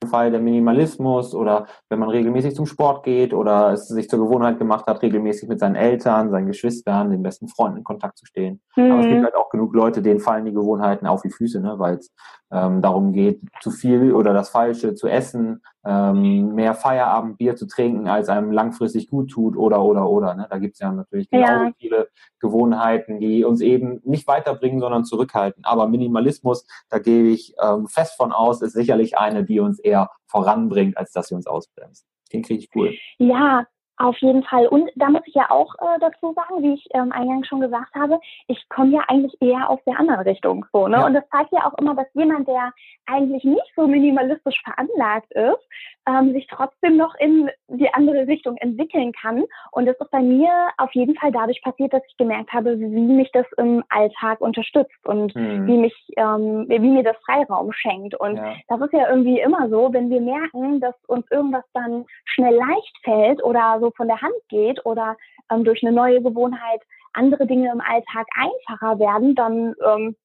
im 0.02 0.08
Fall 0.08 0.30
der 0.30 0.40
Minimalismus 0.40 1.34
oder 1.34 1.66
wenn 1.90 1.98
man 1.98 2.08
regelmäßig 2.08 2.54
zum 2.54 2.64
Sport 2.64 3.04
geht 3.04 3.34
oder 3.34 3.72
es 3.72 3.88
sich 3.88 4.08
zur 4.08 4.18
Gewohnheit 4.18 4.58
gemacht 4.58 4.86
hat, 4.86 5.02
regelmäßig 5.02 5.48
mit 5.48 5.60
seinen 5.60 5.74
Eltern, 5.74 6.30
seinen 6.30 6.46
Geschwistern, 6.46 7.10
den 7.10 7.22
besten 7.22 7.48
Freunden 7.48 7.78
in 7.78 7.84
Kontakt 7.84 8.16
zu 8.16 8.24
stehen. 8.24 8.62
Mhm. 8.76 8.92
Aber 8.92 9.00
es 9.00 9.06
gibt 9.06 9.20
mhm. 9.20 9.24
halt 9.24 9.34
auch 9.34 9.50
genug 9.50 9.74
Leute, 9.74 10.02
denen 10.02 10.20
fallen 10.20 10.44
die 10.44 10.52
Gewohnheiten 10.52 11.06
auf 11.06 11.22
die 11.22 11.30
Füße, 11.30 11.60
ne? 11.60 11.78
weil 11.78 11.96
es 11.96 12.12
ähm, 12.52 12.82
darum 12.82 13.12
geht, 13.12 13.40
zu 13.60 13.70
viel 13.70 14.12
oder 14.12 14.32
das 14.32 14.50
Falsche 14.50 14.94
zu 14.94 15.08
essen, 15.08 15.62
ähm, 15.84 16.54
mehr 16.54 16.74
Feierabendbier 16.74 17.56
zu 17.56 17.66
trinken, 17.66 18.06
als 18.06 18.28
einem 18.28 18.52
langfristig 18.52 19.08
gut 19.08 19.30
tut 19.30 19.56
oder 19.56 19.82
oder 19.82 20.08
oder. 20.08 20.34
Ne? 20.34 20.46
Da 20.48 20.58
gibt 20.58 20.74
es 20.74 20.80
ja 20.80 20.92
natürlich 20.92 21.28
genauso 21.30 21.64
ja. 21.64 21.72
viele 21.78 22.08
Gewohnheiten, 22.38 23.18
die 23.18 23.44
uns 23.44 23.60
eben 23.60 24.00
nicht 24.04 24.26
weiterbringen, 24.26 24.80
sondern 24.80 25.04
zurückhalten. 25.04 25.64
Aber 25.64 25.88
Minimalismus, 25.88 26.66
da 26.90 26.98
gebe 26.98 27.28
ich 27.28 27.54
ähm, 27.62 27.88
fest 27.88 28.16
von 28.16 28.32
aus, 28.32 28.62
ist 28.62 28.74
sicherlich 28.74 29.18
eine, 29.18 29.44
die 29.44 29.60
uns 29.60 29.78
eher 29.78 30.10
voranbringt, 30.26 30.96
als 30.96 31.12
dass 31.12 31.28
sie 31.28 31.34
uns 31.34 31.46
ausbremst. 31.46 32.06
Den 32.32 32.42
kriege 32.42 32.60
ich 32.60 32.70
cool. 32.74 32.94
Ja, 33.18 33.64
auf 33.98 34.16
jeden 34.18 34.42
Fall. 34.42 34.66
Und 34.68 34.90
da 34.96 35.08
muss 35.08 35.22
ich 35.26 35.34
ja 35.34 35.50
auch 35.50 35.74
äh, 35.76 35.98
dazu 36.00 36.32
sagen, 36.34 36.62
wie 36.62 36.74
ich 36.74 36.86
ähm, 36.94 37.12
eingangs 37.12 37.48
schon 37.48 37.60
gesagt 37.60 37.94
habe, 37.94 38.18
ich 38.46 38.68
komme 38.68 38.92
ja 38.92 39.02
eigentlich 39.08 39.36
eher 39.40 39.70
aus 39.70 39.80
der 39.86 39.98
anderen 39.98 40.20
Richtung. 40.20 40.66
So, 40.72 40.88
ne? 40.88 40.96
Ja. 40.96 41.06
Und 41.06 41.14
das 41.14 41.28
zeigt 41.30 41.52
ja 41.52 41.66
auch 41.66 41.78
immer, 41.78 41.94
dass 41.94 42.06
jemand, 42.14 42.46
der 42.48 42.72
eigentlich 43.06 43.44
nicht 43.44 43.72
so 43.74 43.86
minimalistisch 43.86 44.60
veranlagt 44.64 45.32
ist, 45.32 45.68
ähm, 46.08 46.32
sich 46.32 46.46
trotzdem 46.48 46.96
noch 46.96 47.14
in 47.18 47.50
die 47.68 47.92
andere 47.94 48.26
Richtung 48.26 48.56
entwickeln 48.58 49.12
kann. 49.12 49.44
Und 49.72 49.86
das 49.86 49.96
ist 49.98 50.10
bei 50.10 50.20
mir 50.20 50.50
auf 50.78 50.92
jeden 50.94 51.16
Fall 51.16 51.32
dadurch 51.32 51.60
passiert, 51.62 51.92
dass 51.92 52.02
ich 52.08 52.16
gemerkt 52.16 52.52
habe, 52.52 52.78
wie 52.78 52.84
mich 52.84 53.30
das 53.32 53.46
im 53.56 53.82
Alltag 53.88 54.40
unterstützt 54.40 55.04
und 55.04 55.34
mhm. 55.34 55.66
wie 55.66 55.76
mich, 55.78 55.94
ähm, 56.16 56.66
wie 56.68 56.78
mir 56.78 57.02
das 57.02 57.16
Freiraum 57.24 57.72
schenkt. 57.72 58.14
Und 58.14 58.36
ja. 58.36 58.54
das 58.68 58.80
ist 58.80 58.92
ja 58.92 59.08
irgendwie 59.08 59.40
immer 59.40 59.68
so, 59.68 59.92
wenn 59.92 60.10
wir 60.10 60.20
merken, 60.20 60.80
dass 60.80 60.94
uns 61.06 61.26
irgendwas 61.30 61.64
dann 61.72 62.04
schnell 62.24 62.54
leicht 62.54 62.96
fällt 63.02 63.42
oder 63.42 63.78
so 63.80 63.85
von 63.96 64.08
der 64.08 64.20
Hand 64.20 64.34
geht 64.48 64.84
oder 64.84 65.16
ähm, 65.50 65.64
durch 65.64 65.82
eine 65.82 65.92
neue 65.92 66.22
Gewohnheit 66.22 66.80
andere 67.12 67.46
Dinge 67.46 67.70
im 67.72 67.80
Alltag 67.80 68.26
einfacher 68.34 68.98
werden, 68.98 69.34
dann 69.34 69.74
ähm, 69.84 70.16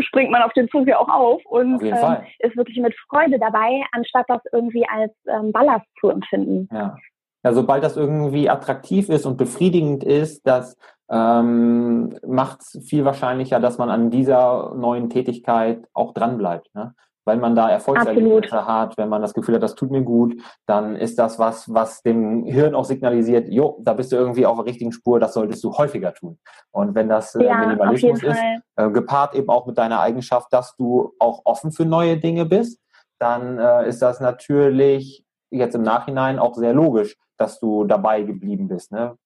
springt 0.00 0.30
man 0.30 0.42
auf 0.42 0.52
den 0.52 0.68
Zug 0.68 0.86
ja 0.86 0.98
auch 0.98 1.08
auf 1.08 1.42
und 1.46 1.82
ähm, 1.82 2.16
ist 2.40 2.56
wirklich 2.56 2.78
mit 2.78 2.94
Freude 3.08 3.38
dabei, 3.38 3.82
anstatt 3.92 4.26
das 4.28 4.42
irgendwie 4.52 4.86
als 4.88 5.12
ähm, 5.26 5.52
Ballast 5.52 5.86
zu 5.98 6.10
empfinden. 6.10 6.68
Ja. 6.72 6.96
ja, 7.42 7.52
sobald 7.52 7.82
das 7.82 7.96
irgendwie 7.96 8.50
attraktiv 8.50 9.08
ist 9.08 9.24
und 9.24 9.38
befriedigend 9.38 10.04
ist, 10.04 10.46
das 10.46 10.76
ähm, 11.08 12.18
macht 12.26 12.60
es 12.60 12.86
viel 12.86 13.04
wahrscheinlicher, 13.04 13.60
dass 13.60 13.78
man 13.78 13.90
an 13.90 14.10
dieser 14.10 14.74
neuen 14.74 15.08
Tätigkeit 15.08 15.86
auch 15.94 16.12
dranbleibt. 16.12 16.74
Ne? 16.74 16.94
Weil 17.26 17.38
man 17.38 17.54
da 17.56 17.68
Erfolgserlebnisse 17.68 18.66
hat, 18.66 18.96
wenn 18.96 19.08
man 19.08 19.20
das 19.20 19.34
Gefühl 19.34 19.56
hat, 19.56 19.62
das 19.62 19.74
tut 19.74 19.90
mir 19.90 20.02
gut, 20.02 20.40
dann 20.64 20.94
ist 20.96 21.18
das 21.18 21.38
was, 21.38 21.72
was 21.74 22.02
dem 22.02 22.44
Hirn 22.44 22.74
auch 22.74 22.84
signalisiert, 22.84 23.48
jo, 23.48 23.78
da 23.82 23.94
bist 23.94 24.12
du 24.12 24.16
irgendwie 24.16 24.46
auf 24.46 24.56
der 24.56 24.66
richtigen 24.66 24.92
Spur, 24.92 25.18
das 25.18 25.34
solltest 25.34 25.62
du 25.64 25.72
häufiger 25.76 26.14
tun. 26.14 26.38
Und 26.70 26.94
wenn 26.94 27.08
das 27.08 27.34
äh, 27.34 27.44
ja, 27.44 27.58
Minimalismus 27.58 28.22
ist, 28.22 28.40
äh, 28.76 28.90
gepaart 28.90 29.34
eben 29.34 29.48
auch 29.48 29.66
mit 29.66 29.76
deiner 29.76 30.00
Eigenschaft, 30.00 30.52
dass 30.52 30.76
du 30.76 31.12
auch 31.18 31.42
offen 31.44 31.72
für 31.72 31.84
neue 31.84 32.16
Dinge 32.16 32.46
bist, 32.46 32.80
dann 33.18 33.58
äh, 33.58 33.88
ist 33.88 34.00
das 34.02 34.20
natürlich 34.20 35.24
jetzt 35.50 35.74
im 35.74 35.82
Nachhinein 35.82 36.38
auch 36.38 36.54
sehr 36.54 36.74
logisch, 36.74 37.16
dass 37.36 37.58
du 37.58 37.84
dabei 37.84 38.22
geblieben 38.22 38.68
bist. 38.68 38.92
Ne? 38.92 39.16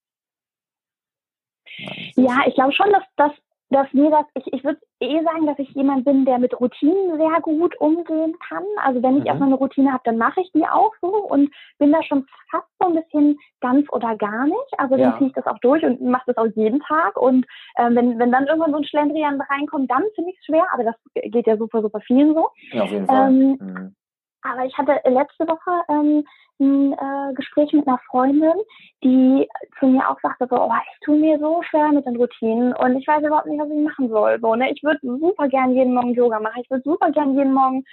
Ja, 2.15 2.39
ich 2.47 2.55
glaube 2.55 2.73
schon, 2.73 2.91
dass 2.91 3.03
das 3.15 3.31
dass 3.71 3.91
mir 3.93 4.11
das, 4.11 4.25
ich, 4.35 4.53
ich 4.53 4.63
würde 4.63 4.79
eh 4.99 5.23
sagen, 5.23 5.45
dass 5.45 5.57
ich 5.57 5.69
jemand 5.69 6.03
bin, 6.03 6.25
der 6.25 6.39
mit 6.39 6.59
Routinen 6.59 7.17
sehr 7.17 7.41
gut 7.41 7.79
umgehen 7.79 8.35
kann. 8.47 8.63
Also 8.83 9.01
wenn 9.01 9.17
ich 9.17 9.21
mhm. 9.21 9.27
erstmal 9.27 9.47
eine 9.47 9.57
Routine 9.57 9.93
habe, 9.93 10.03
dann 10.03 10.17
mache 10.17 10.41
ich 10.41 10.51
die 10.51 10.67
auch 10.67 10.93
so 11.01 11.07
und 11.07 11.49
bin 11.79 11.91
da 11.91 12.03
schon 12.03 12.27
fast 12.49 12.67
so 12.79 12.89
ein 12.89 13.01
bisschen 13.01 13.39
ganz 13.61 13.87
oder 13.91 14.15
gar 14.17 14.45
nicht. 14.45 14.73
Also 14.77 14.97
dann 14.97 15.17
ziehe 15.17 15.29
ich 15.29 15.33
das 15.33 15.47
auch 15.47 15.57
durch 15.59 15.83
und 15.83 16.01
mache 16.01 16.33
das 16.33 16.37
auch 16.37 16.47
jeden 16.55 16.81
Tag. 16.81 17.15
Und 17.17 17.45
ähm, 17.77 17.95
wenn, 17.95 18.19
wenn 18.19 18.31
dann 18.31 18.45
irgendwann 18.45 18.71
so 18.71 18.77
ein 18.77 18.85
Schlendrian 18.85 19.39
reinkommt, 19.41 19.89
dann 19.89 20.03
finde 20.15 20.31
ich 20.31 20.37
es 20.39 20.45
schwer, 20.45 20.65
aber 20.73 20.83
das 20.83 20.95
geht 21.13 21.47
ja 21.47 21.55
super, 21.55 21.81
super 21.81 22.01
vielen 22.01 22.33
so. 22.33 22.49
Ja, 22.73 22.83
auf 22.83 22.91
jeden 22.91 23.05
Fall. 23.05 23.29
Ähm, 23.29 23.57
mhm. 23.59 23.95
Aber 24.43 24.65
ich 24.65 24.77
hatte 24.77 24.99
letzte 25.05 25.47
Woche 25.47 25.83
ähm, 25.89 26.25
ein 26.59 26.93
äh, 26.93 27.33
Gespräch 27.33 27.73
mit 27.73 27.87
einer 27.87 27.99
Freundin, 28.09 28.53
die 29.03 29.47
zu 29.79 29.87
mir 29.87 30.07
auch 30.09 30.19
sagte, 30.21 30.47
so, 30.49 30.55
oh, 30.61 30.71
ich 30.93 30.99
tue 31.05 31.17
mir 31.17 31.39
so 31.39 31.61
schwer 31.63 31.89
mit 31.89 32.05
den 32.05 32.15
Routinen 32.15 32.73
und 32.73 32.95
ich 32.97 33.07
weiß 33.07 33.23
überhaupt 33.23 33.47
nicht, 33.47 33.59
was 33.59 33.69
ich 33.69 33.83
machen 33.83 34.09
soll. 34.09 34.39
So, 34.41 34.55
ne? 34.55 34.71
Ich 34.71 34.83
würde 34.83 34.99
super 35.01 35.47
gern 35.47 35.75
jeden 35.75 35.93
Morgen 35.93 36.13
Yoga 36.13 36.39
machen. 36.39 36.61
Ich 36.63 36.69
würde 36.69 36.83
super 36.83 37.11
gern 37.11 37.35
jeden 37.35 37.53
Morgen 37.53 37.83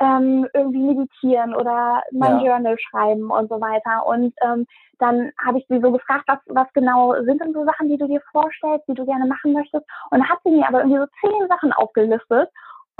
ähm, 0.00 0.46
irgendwie 0.54 0.94
meditieren 0.94 1.54
oder 1.54 2.02
mein 2.12 2.40
ja. 2.40 2.52
Journal 2.52 2.76
schreiben 2.78 3.30
und 3.30 3.48
so 3.48 3.60
weiter. 3.60 4.06
Und 4.06 4.34
ähm, 4.42 4.66
dann 4.98 5.30
habe 5.44 5.58
ich 5.58 5.66
sie 5.68 5.80
so 5.80 5.92
gefragt, 5.92 6.24
was, 6.26 6.38
was 6.46 6.72
genau 6.72 7.14
sind 7.22 7.40
denn 7.40 7.52
so 7.52 7.64
Sachen, 7.64 7.88
die 7.88 7.98
du 7.98 8.06
dir 8.06 8.20
vorstellst, 8.32 8.86
die 8.88 8.94
du 8.94 9.04
gerne 9.04 9.26
machen 9.26 9.52
möchtest. 9.52 9.84
Und 10.10 10.28
hat 10.28 10.38
sie 10.44 10.50
mir 10.50 10.66
aber 10.66 10.80
irgendwie 10.80 10.98
so 10.98 11.06
zehn 11.20 11.48
Sachen 11.48 11.72
aufgelistet 11.72 12.48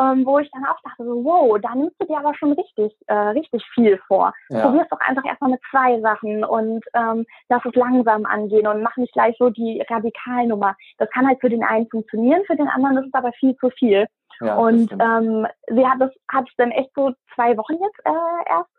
ähm, 0.01 0.27
wo 0.27 0.39
ich 0.39 0.51
dann 0.51 0.65
auch 0.65 0.81
dachte, 0.83 1.05
so, 1.05 1.25
wow, 1.25 1.59
da 1.61 1.75
nimmst 1.75 1.97
du 2.01 2.07
dir 2.07 2.19
aber 2.19 2.35
schon 2.35 2.53
richtig, 2.53 2.97
äh, 3.07 3.15
richtig 3.15 3.65
viel 3.75 3.99
vor. 4.09 4.33
Ja. 4.49 4.63
Probier's 4.63 4.89
doch 4.91 5.01
einfach 5.01 5.25
erstmal 5.25 5.51
mit 5.51 5.61
zwei 5.71 6.01
Sachen 6.01 6.45
und 6.45 6.85
ähm, 6.95 7.25
lass 7.49 7.65
es 7.65 7.75
langsam 7.75 8.27
angehen 8.27 8.67
und 8.67 8.83
mach 8.83 8.97
nicht 8.97 9.13
gleich 9.13 9.37
so 9.39 9.51
die 9.51 9.85
Radikalnummer. 9.89 10.77
Das 10.99 11.11
kann 11.11 11.27
halt 11.27 11.41
für 11.41 11.51
den 11.51 11.63
einen 11.63 11.89
funktionieren, 11.89 12.43
für 12.47 12.57
den 12.57 12.69
anderen 12.69 12.99
ist 12.99 13.07
es 13.07 13.15
aber 13.15 13.33
viel 13.33 13.57
zu 13.57 13.71
viel. 13.71 14.07
Ja, 14.41 14.57
und 14.57 14.91
ähm, 14.93 15.47
sie 15.69 15.87
hat 15.87 16.01
das 16.01 16.11
hat 16.29 16.49
es 16.49 16.55
dann 16.57 16.73
echt 16.73 16.91
so 16.97 17.13
zwei 17.35 17.57
Wochen 17.57 17.75
jetzt 17.75 18.01
äh, 18.05 18.51
erst 18.51 18.71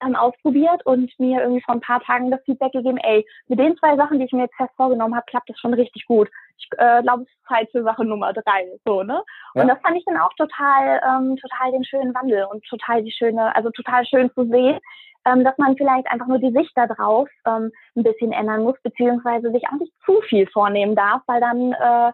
dann 0.00 0.16
ausprobiert 0.16 0.84
und 0.86 1.12
mir 1.18 1.40
irgendwie 1.40 1.62
vor 1.62 1.74
ein 1.74 1.80
paar 1.80 2.00
Tagen 2.00 2.30
das 2.30 2.42
Feedback 2.44 2.72
gegeben, 2.72 2.98
ey, 2.98 3.26
mit 3.48 3.58
den 3.58 3.76
zwei 3.76 3.96
Sachen, 3.96 4.18
die 4.18 4.24
ich 4.24 4.32
mir 4.32 4.42
jetzt 4.42 4.56
fest 4.56 4.72
vorgenommen 4.76 5.14
habe, 5.14 5.26
klappt 5.26 5.48
das 5.48 5.58
schon 5.58 5.74
richtig 5.74 6.06
gut. 6.06 6.28
Ich 6.58 6.68
äh, 6.78 7.02
glaube, 7.02 7.22
es 7.22 7.28
ist 7.28 7.48
Zeit 7.48 7.70
für 7.70 7.82
Sache 7.82 8.04
Nummer 8.04 8.32
drei, 8.32 8.66
so, 8.84 9.02
ne? 9.02 9.22
Ja. 9.54 9.62
Und 9.62 9.68
das 9.68 9.80
fand 9.80 9.96
ich 9.96 10.04
dann 10.04 10.18
auch 10.18 10.32
total, 10.34 11.00
ähm, 11.06 11.36
total 11.36 11.72
den 11.72 11.84
schönen 11.84 12.14
Wandel 12.14 12.44
und 12.44 12.64
total 12.64 13.02
die 13.02 13.12
schöne, 13.12 13.54
also 13.54 13.70
total 13.70 14.04
schön 14.06 14.30
zu 14.34 14.44
sehen, 14.46 14.78
ähm, 15.26 15.44
dass 15.44 15.56
man 15.58 15.76
vielleicht 15.76 16.10
einfach 16.10 16.26
nur 16.26 16.38
die 16.38 16.52
Sicht 16.52 16.72
darauf 16.74 17.28
ähm, 17.46 17.70
ein 17.96 18.02
bisschen 18.02 18.32
ändern 18.32 18.62
muss, 18.62 18.76
beziehungsweise 18.82 19.50
sich 19.52 19.64
auch 19.68 19.78
nicht 19.78 19.92
zu 20.04 20.20
viel 20.22 20.46
vornehmen 20.48 20.96
darf, 20.96 21.22
weil 21.26 21.40
dann 21.40 21.72
äh, 21.72 22.12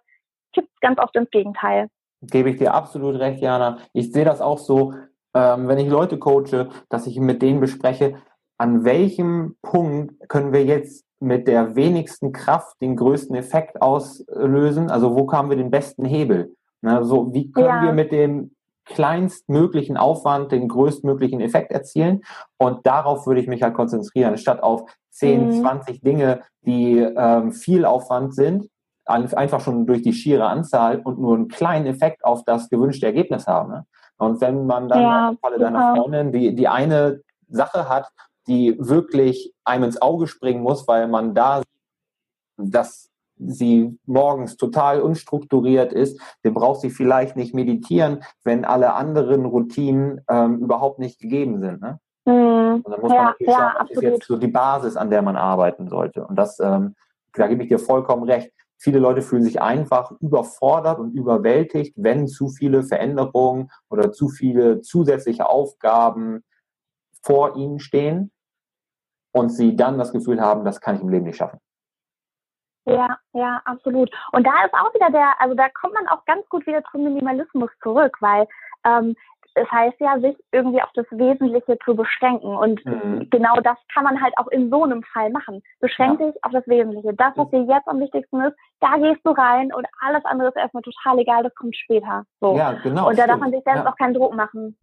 kippt 0.52 0.80
ganz 0.80 0.98
oft 0.98 1.14
ins 1.16 1.30
Gegenteil. 1.30 1.88
Gebe 2.22 2.50
ich 2.50 2.56
dir 2.56 2.74
absolut 2.74 3.20
recht, 3.20 3.40
Jana. 3.40 3.78
Ich 3.92 4.12
sehe 4.12 4.24
das 4.24 4.40
auch 4.40 4.58
so, 4.58 4.94
ähm, 5.36 5.68
wenn 5.68 5.78
ich 5.78 5.88
Leute 5.88 6.18
coache, 6.18 6.68
dass 6.88 7.06
ich 7.06 7.20
mit 7.20 7.42
denen 7.42 7.60
bespreche, 7.60 8.16
an 8.58 8.84
welchem 8.84 9.56
Punkt 9.60 10.28
können 10.28 10.52
wir 10.52 10.64
jetzt 10.64 11.04
mit 11.20 11.46
der 11.46 11.76
wenigsten 11.76 12.32
Kraft 12.32 12.80
den 12.80 12.96
größten 12.96 13.36
Effekt 13.36 13.82
auslösen? 13.82 14.90
Also 14.90 15.14
wo 15.14 15.30
haben 15.30 15.50
wir 15.50 15.56
den 15.56 15.70
besten 15.70 16.06
Hebel? 16.06 16.54
Also 16.82 17.32
wie 17.34 17.50
können 17.50 17.66
ja. 17.66 17.82
wir 17.82 17.92
mit 17.92 18.12
dem 18.12 18.52
kleinstmöglichen 18.86 19.96
Aufwand 19.96 20.52
den 20.52 20.68
größtmöglichen 20.68 21.40
Effekt 21.40 21.70
erzielen? 21.70 22.22
Und 22.56 22.86
darauf 22.86 23.26
würde 23.26 23.40
ich 23.40 23.48
mich 23.48 23.62
halt 23.62 23.74
konzentrieren, 23.74 24.38
statt 24.38 24.62
auf 24.62 24.84
10, 25.10 25.48
mhm. 25.48 25.60
20 25.60 26.00
Dinge, 26.00 26.40
die 26.62 26.98
ähm, 26.98 27.52
viel 27.52 27.84
Aufwand 27.84 28.34
sind, 28.34 28.68
einfach 29.04 29.60
schon 29.60 29.86
durch 29.86 30.02
die 30.02 30.12
schiere 30.12 30.46
Anzahl 30.46 31.00
und 31.00 31.18
nur 31.18 31.34
einen 31.34 31.48
kleinen 31.48 31.86
Effekt 31.86 32.24
auf 32.24 32.44
das 32.44 32.68
gewünschte 32.68 33.06
Ergebnis 33.06 33.46
haben. 33.46 33.70
Ne? 33.70 33.86
Und 34.18 34.40
wenn 34.40 34.66
man 34.66 34.88
dann 34.88 35.02
ja, 35.02 35.28
im 35.30 35.38
Falle 35.38 35.58
deiner 35.58 35.94
Freundin 35.94 36.32
die, 36.32 36.54
die 36.54 36.68
eine 36.68 37.20
Sache 37.48 37.88
hat, 37.88 38.10
die 38.46 38.76
wirklich 38.78 39.52
einem 39.64 39.84
ins 39.84 40.00
Auge 40.00 40.26
springen 40.26 40.62
muss, 40.62 40.86
weil 40.88 41.08
man 41.08 41.34
da 41.34 41.62
dass 42.58 43.10
sie 43.38 43.98
morgens 44.06 44.56
total 44.56 45.02
unstrukturiert 45.02 45.92
ist, 45.92 46.20
dann 46.42 46.54
braucht 46.54 46.80
sie 46.80 46.90
vielleicht 46.90 47.36
nicht 47.36 47.54
meditieren, 47.54 48.24
wenn 48.44 48.64
alle 48.64 48.94
anderen 48.94 49.44
Routinen 49.44 50.22
ähm, 50.28 50.60
überhaupt 50.60 50.98
nicht 50.98 51.20
gegeben 51.20 51.60
sind. 51.60 51.82
Ne? 51.82 52.00
Mhm. 52.24 52.82
Und 52.82 52.90
dann 52.90 53.00
muss 53.00 53.12
ja, 53.12 53.16
man 53.16 53.26
natürlich 53.26 53.52
ja, 53.52 53.58
schauen, 53.58 53.86
das 53.88 53.90
ist 53.90 54.02
jetzt 54.02 54.24
so 54.26 54.36
die 54.36 54.48
Basis, 54.48 54.96
an 54.96 55.10
der 55.10 55.22
man 55.22 55.36
arbeiten 55.36 55.88
sollte. 55.88 56.26
Und 56.26 56.36
das, 56.36 56.58
ähm, 56.60 56.94
da 57.34 57.46
gebe 57.46 57.62
ich 57.62 57.68
dir 57.68 57.78
vollkommen 57.78 58.22
recht. 58.22 58.52
Viele 58.78 58.98
Leute 58.98 59.22
fühlen 59.22 59.42
sich 59.42 59.60
einfach 59.60 60.12
überfordert 60.20 60.98
und 60.98 61.12
überwältigt, 61.12 61.94
wenn 61.96 62.28
zu 62.28 62.48
viele 62.48 62.82
Veränderungen 62.82 63.70
oder 63.88 64.12
zu 64.12 64.28
viele 64.28 64.80
zusätzliche 64.82 65.48
Aufgaben 65.48 66.44
vor 67.22 67.56
ihnen 67.56 67.78
stehen 67.78 68.30
und 69.32 69.50
sie 69.50 69.76
dann 69.76 69.98
das 69.98 70.12
Gefühl 70.12 70.40
haben, 70.40 70.64
das 70.64 70.80
kann 70.80 70.96
ich 70.96 71.02
im 71.02 71.08
Leben 71.08 71.24
nicht 71.24 71.36
schaffen. 71.36 71.58
Ja, 72.84 73.18
ja, 73.32 73.60
absolut. 73.64 74.10
Und 74.32 74.46
da 74.46 74.64
ist 74.64 74.72
auch 74.74 74.94
wieder 74.94 75.10
der, 75.10 75.40
also 75.40 75.54
da 75.54 75.68
kommt 75.70 75.94
man 75.94 76.06
auch 76.06 76.24
ganz 76.24 76.48
gut 76.48 76.66
wieder 76.66 76.84
zum 76.92 77.02
Minimalismus 77.02 77.70
zurück, 77.82 78.16
weil 78.20 78.46
ähm, 78.84 79.16
es 79.56 79.70
heißt 79.70 79.98
ja, 80.00 80.20
sich 80.20 80.36
irgendwie 80.52 80.82
auf 80.82 80.90
das 80.94 81.06
Wesentliche 81.10 81.78
zu 81.84 81.96
beschränken. 81.96 82.54
Und 82.54 82.84
mhm. 82.84 83.28
genau 83.30 83.56
das 83.60 83.78
kann 83.92 84.04
man 84.04 84.20
halt 84.22 84.34
auch 84.36 84.48
in 84.48 84.70
so 84.70 84.84
einem 84.84 85.02
Fall 85.02 85.30
machen. 85.30 85.62
Beschränk 85.80 86.20
ja. 86.20 86.26
dich 86.26 86.44
auf 86.44 86.52
das 86.52 86.66
Wesentliche. 86.66 87.14
Das, 87.14 87.32
was 87.36 87.50
dir 87.50 87.62
jetzt 87.62 87.88
am 87.88 87.98
wichtigsten 87.98 88.40
ist, 88.42 88.54
da 88.80 88.96
gehst 88.98 89.20
du 89.24 89.30
rein 89.30 89.72
und 89.72 89.86
alles 90.00 90.24
andere 90.26 90.48
ist 90.48 90.56
erstmal 90.56 90.82
total 90.82 91.18
egal, 91.18 91.42
das 91.42 91.54
kommt 91.54 91.74
später. 91.74 92.24
So. 92.40 92.56
Ja, 92.56 92.72
genau. 92.82 93.08
Und 93.08 93.18
da 93.18 93.22
stimmt. 93.22 93.28
darf 93.30 93.40
man 93.40 93.50
sich 93.50 93.64
selbst 93.64 93.84
ja. 93.84 93.90
auch 93.90 93.96
keinen 93.96 94.14
Druck 94.14 94.34
machen. 94.34 94.76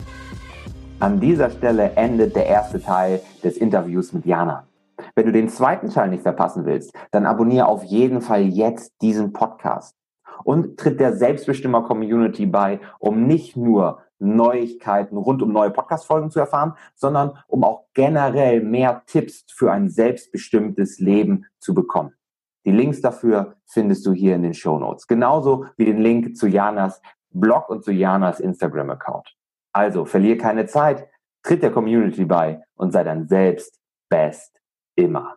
An 0.99 1.19
dieser 1.19 1.51
Stelle 1.51 1.91
endet 1.95 2.35
der 2.35 2.47
erste 2.47 2.81
Teil 2.81 3.21
des 3.43 3.57
Interviews 3.57 4.11
mit 4.13 4.25
Jana. 4.25 4.65
Wenn 5.15 5.25
du 5.25 5.31
den 5.31 5.49
zweiten 5.49 5.89
Teil 5.89 6.09
nicht 6.09 6.23
verpassen 6.23 6.65
willst, 6.65 6.95
dann 7.11 7.25
abonniere 7.25 7.67
auf 7.67 7.83
jeden 7.83 8.21
Fall 8.21 8.41
jetzt 8.41 8.93
diesen 9.01 9.33
Podcast 9.33 9.95
und 10.43 10.79
tritt 10.79 10.99
der 10.99 11.13
Selbstbestimmer 11.13 11.83
Community 11.83 12.45
bei, 12.45 12.79
um 12.99 13.27
nicht 13.27 13.55
nur 13.55 14.02
Neuigkeiten 14.19 15.17
rund 15.17 15.41
um 15.41 15.51
neue 15.51 15.71
Podcast-Folgen 15.71 16.31
zu 16.31 16.39
erfahren, 16.39 16.73
sondern 16.95 17.37
um 17.47 17.63
auch 17.63 17.85
generell 17.93 18.61
mehr 18.61 19.03
Tipps 19.05 19.45
für 19.51 19.71
ein 19.71 19.89
selbstbestimmtes 19.89 20.99
Leben 20.99 21.45
zu 21.59 21.73
bekommen. 21.73 22.13
Die 22.65 22.71
Links 22.71 23.01
dafür 23.01 23.55
findest 23.65 24.05
du 24.05 24.13
hier 24.13 24.35
in 24.35 24.43
den 24.43 24.53
Show 24.53 24.79
Notes. 24.79 25.07
Genauso 25.07 25.65
wie 25.75 25.85
den 25.85 25.97
Link 25.97 26.37
zu 26.37 26.47
Janas 26.47 27.01
Blog 27.31 27.69
und 27.69 27.83
zu 27.83 27.91
Janas 27.91 28.39
Instagram-Account. 28.39 29.35
Also 29.73 30.05
verlier 30.05 30.37
keine 30.37 30.65
Zeit, 30.65 31.07
tritt 31.41 31.63
der 31.63 31.71
Community 31.71 32.25
bei 32.25 32.61
und 32.75 32.91
sei 32.91 33.03
dann 33.03 33.27
selbst 33.27 33.79
best 34.09 34.61
immer. 34.95 35.35